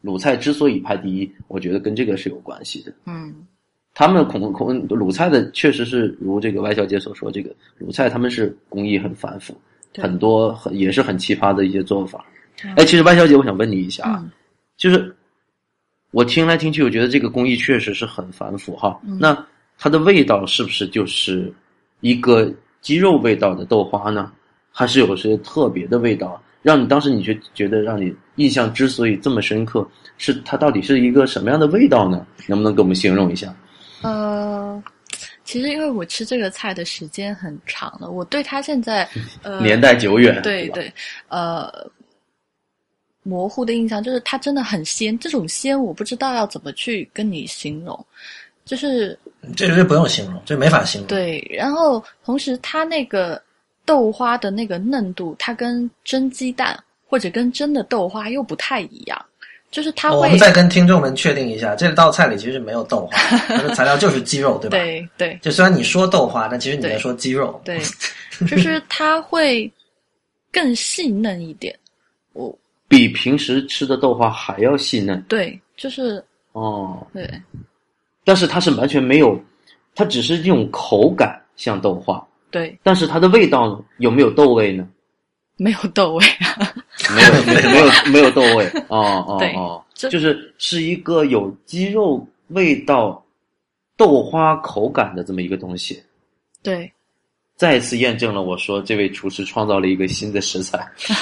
[0.00, 2.92] 鲁菜之所以排第一，我觉得跟这个是有关系的。
[3.04, 3.32] 嗯
[3.94, 9.56] 他们孔孔鲁菜的确实是如这个歪小姐所说，这个鲁菜他们是工艺很繁复，
[9.92, 12.26] 对很多很也是很奇葩的一些做法。
[12.64, 14.30] 嗯哎，其实歪小姐，我想问你一下啊，嗯
[14.76, 15.14] 就是
[16.10, 19.00] 我听来听去，我觉得这个工艺确实是很繁复哈。
[19.06, 19.46] 嗯那
[19.78, 21.52] 它的味道是不是就是
[22.00, 24.32] 一个鸡肉味道的豆花呢？
[24.78, 32.26] 还是有些特别的味道，让你当时你就觉得让你印象之所以这么深刻，是它到底是一个什么样的味道呢？
[32.46, 33.56] 能不能给我们形容一下？
[34.02, 34.82] 呃，
[35.44, 39.08] 其实因为我吃这个菜的时间很长了，我对它现在
[39.42, 40.92] 呃年代久远，对对，
[41.28, 41.72] 呃，
[43.22, 48.06] 模糊的印象就是它真的很鲜，这种鲜我不知道要怎么去跟你形容，
[48.66, 49.18] 就是
[49.56, 53.40] 这这不用形容，这没法形容。，对，然后同时它那个
[53.86, 56.78] 豆花的那个嫩度，它跟蒸鸡蛋
[57.08, 59.24] 或者跟蒸的豆花又不太一样，
[59.70, 63.16] 就是它会哦我们再跟听众们确定一下，这道菜里其实没有豆花，
[63.48, 64.76] 它的材料就是鸡肉，对吧？。
[64.76, 67.58] 对对就虽然你说豆花，但其实你在说鸡肉。
[67.64, 67.80] 对，
[68.48, 69.70] 就是它会
[70.52, 71.74] 更细嫩一点。
[72.32, 72.54] 我
[72.88, 76.22] 比平时吃的豆花还要细嫩对，就是
[76.52, 77.28] 哦，对
[78.24, 79.40] 但是它是完全没有，
[79.94, 82.24] 它只是这种口感像豆花，
[82.56, 84.88] 对，但是它的味道呢有没有豆味呢？
[85.58, 86.72] 没有豆味啊。
[87.14, 88.66] 没有，没有，没有， 没有豆味。
[88.88, 93.22] 哦哦哦，就是是一个有鸡肉味道、
[93.96, 96.02] 豆花口感的这么一个东西。
[96.62, 96.90] 对，
[97.56, 100.78] 再次验证了我说这位厨师创造了一个新的食材。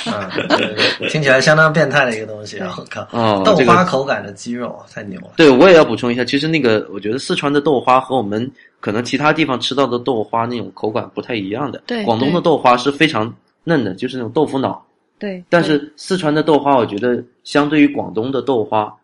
[0.07, 2.75] 嗯，对对对听起来相当变态的一个东西啊！
[2.79, 5.33] 我靠，哦，豆花口感的鸡肉太牛了。
[5.37, 8.51] 对，我也要补充一下，其实那个我觉得四川的豆花和我们
[8.85, 11.83] 可能其他地方吃到的豆花那种口感不太一样的。
[11.87, 14.87] 对广东的豆花是非常嫩的，就是那种豆腐脑。
[15.19, 18.95] 对，但是四川的豆花，我觉得相对于广东的豆花，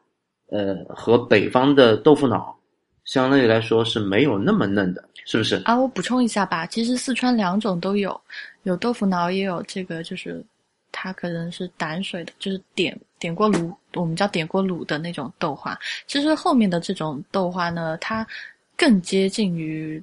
[0.51, 2.55] 呃，和北方的豆腐脑，
[3.07, 5.57] 相对来说是没有那么嫩的，是不是？
[5.64, 8.20] 啊，我补充一下吧，其实四川两种都有，
[8.64, 10.45] 有豆腐脑，也有这个，就是
[10.93, 15.74] 它可能是胆水的，就是点点过卤，我们叫点过卤的那种豆花。
[16.07, 18.26] 其实后面的这种豆花呢，它
[18.81, 20.03] 更接近于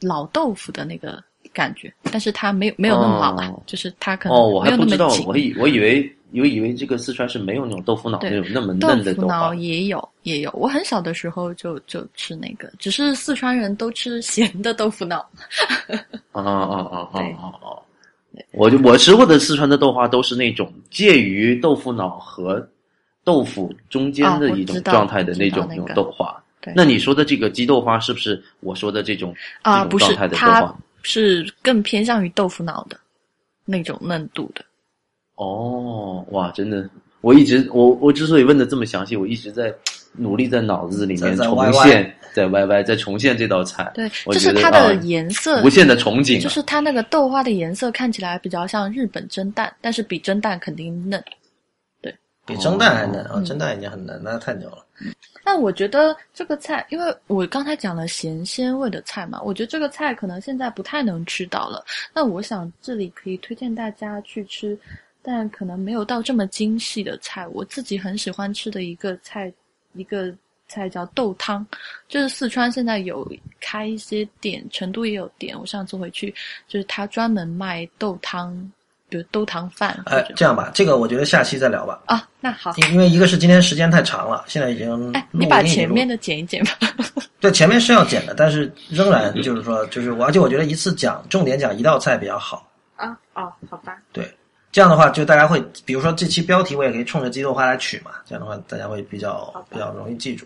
[0.00, 1.20] 老豆腐的那个
[1.52, 5.08] 感觉，但是它没有没有那么老就是它可能哦，我还不知道。
[5.26, 9.52] 我以我以为我以为这个四川是没有那种豆腐脑那种那么嫩的豆腐脑。
[9.54, 10.50] 也有，也有。
[10.52, 15.28] 我很小的时候就就吃那个，只是四川人都吃咸的豆腐脑。
[16.30, 17.74] 啊啊啊啊对啊啊！
[18.52, 22.64] 我就我吃过的四川的豆花都是那种介于豆腐脑和
[23.24, 26.40] 豆腐中间的一种状态的那种那种豆花。
[26.64, 30.76] 对那你说的这个鸡豆花是不是我说的这种啊，不是它花？
[31.02, 32.98] 是更偏向于豆腐脑的
[33.66, 34.64] 那种嫩度的。
[35.34, 36.88] 哦，哇，真的，
[37.20, 39.70] 我一直我我之所以问的这么详细，我一直在
[40.12, 43.90] 努力在脑子里面重现，在 YY 在重现这道菜。
[43.94, 51.22] 对，就是它的颜色，无限的憧憬啊，就是它那个豆花的颜色看起来比较像日本蒸蛋，但是比蒸蛋肯定嫩。
[52.46, 53.32] 比蒸蛋还难啊！
[53.36, 54.84] 嗯蒸蛋已经很难，那太牛了。
[55.42, 61.84] 但我觉得这个菜，因为我刚才讲了咸鲜味的菜嘛，我觉得这个菜可能现在不太能吃到了。
[62.14, 64.78] 那我想这里可以推荐大家去吃，
[65.22, 67.46] 但可能没有到这么精细的菜。
[67.48, 69.52] 我自己很喜欢吃的一个菜，
[69.92, 70.34] 一个
[70.66, 71.66] 菜叫豆汤，
[72.08, 73.30] 就是四川现在有
[73.60, 75.58] 开一些店，成都也有店。
[75.58, 76.34] 我上次回去，
[76.68, 78.72] 就是他专门卖豆汤，
[79.14, 82.72] 比如豆汤饭哎这样吧，这个我觉得下期再聊吧，啊，那好。
[82.78, 86.72] 因因为一个是今天时间太长了，现在已经哎，你把前面的剪一剪吧。
[87.38, 92.68] 对前面是要剪的，但是仍然就是说，就是我而且我觉得一次讲重点讲一道菜比较好。
[92.96, 93.98] 啊，哦，好吧。
[94.12, 94.28] 对，
[94.72, 100.44] 这样的话就大家会，比如说这期标题我也可以冲着鸡豆花来取嘛，这样的话大家会比较比较容易记住。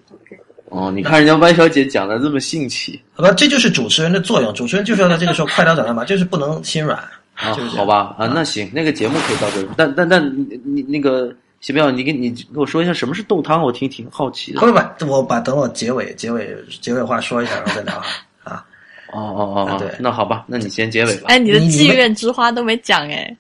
[0.67, 7.03] 哦，你看人家歪小姐讲的这么兴起好吧，这就是主持人的作用，主持人就是要在这个时候快刀斩乱麻，就是不能心软。
[7.39, 14.61] 啊，好吧啊，那行，那个节目可以到这儿，但但但你你那个席妙，你给你给我说一下什么是豆汤，我挺挺好奇的。
[14.61, 18.07] 不不不，我把等我结尾结尾结尾话说一下，然后再聊哈。
[18.43, 18.65] 啊，
[19.13, 21.27] 哦哦哦对，那好吧，那你先结尾吧。
[21.29, 23.37] 哎，你的妓院之花都没讲哎。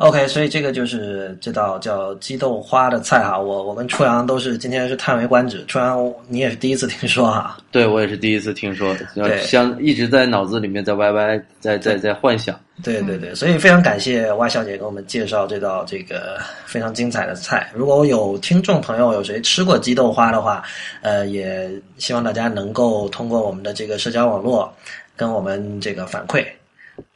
[0.00, 3.38] OK，所以这个就是这道叫鸡豆花的菜哈。
[3.38, 7.58] 我我跟初阳都是今天是叹为观止，初阳你也是第一次听说哈。
[7.70, 12.58] 对我也是第一次听说，对像一直在脑子里面在歪歪，在在在幻想。
[12.82, 17.70] 对对对，所以非常感谢蛙小姐给我们介绍这道这个非常精彩的菜。
[17.74, 20.62] 如果有听众朋友有谁吃过鸡豆花的话，
[21.02, 24.74] 呃，也希望大家能够通过我们的这个社交网络
[25.14, 26.42] 跟我们这个反馈。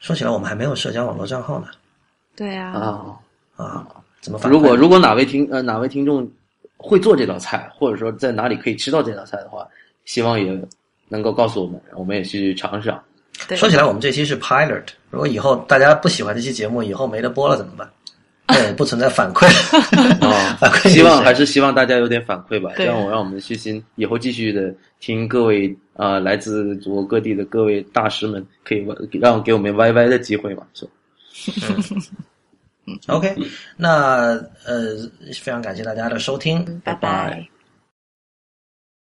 [0.01, 1.69] 说起来，我们还没有社交网络账号呢
[2.37, 2.73] 对啊，
[3.57, 3.87] 啊，啊，
[4.21, 4.51] 怎么反？
[4.51, 6.29] 如果如果哪位听呃哪位听众
[6.77, 9.67] 会做这道菜，或者说在哪里可以吃到这道菜的话，
[10.05, 10.59] 希望也
[11.09, 13.01] 能够告诉我们，我们也去尝尝。
[13.49, 17.91] 对说起来，我们这期是 pilot，如果以后大家不喜欢这期节目，以后没得播了怎么办？
[18.47, 19.47] 对，不存在反馈。
[20.27, 30.91] 啊 反馈，希望还是希望大家有点反馈吧，对让我让我们虚心以后继续的听各位啊、呃来自祖国各地的各位大师们，可以让给我们 YY 的机会嘛，是吧？
[33.09, 33.35] OK，
[33.77, 35.11] 那呃，
[35.43, 37.49] 非常感谢大家的收听，拜拜。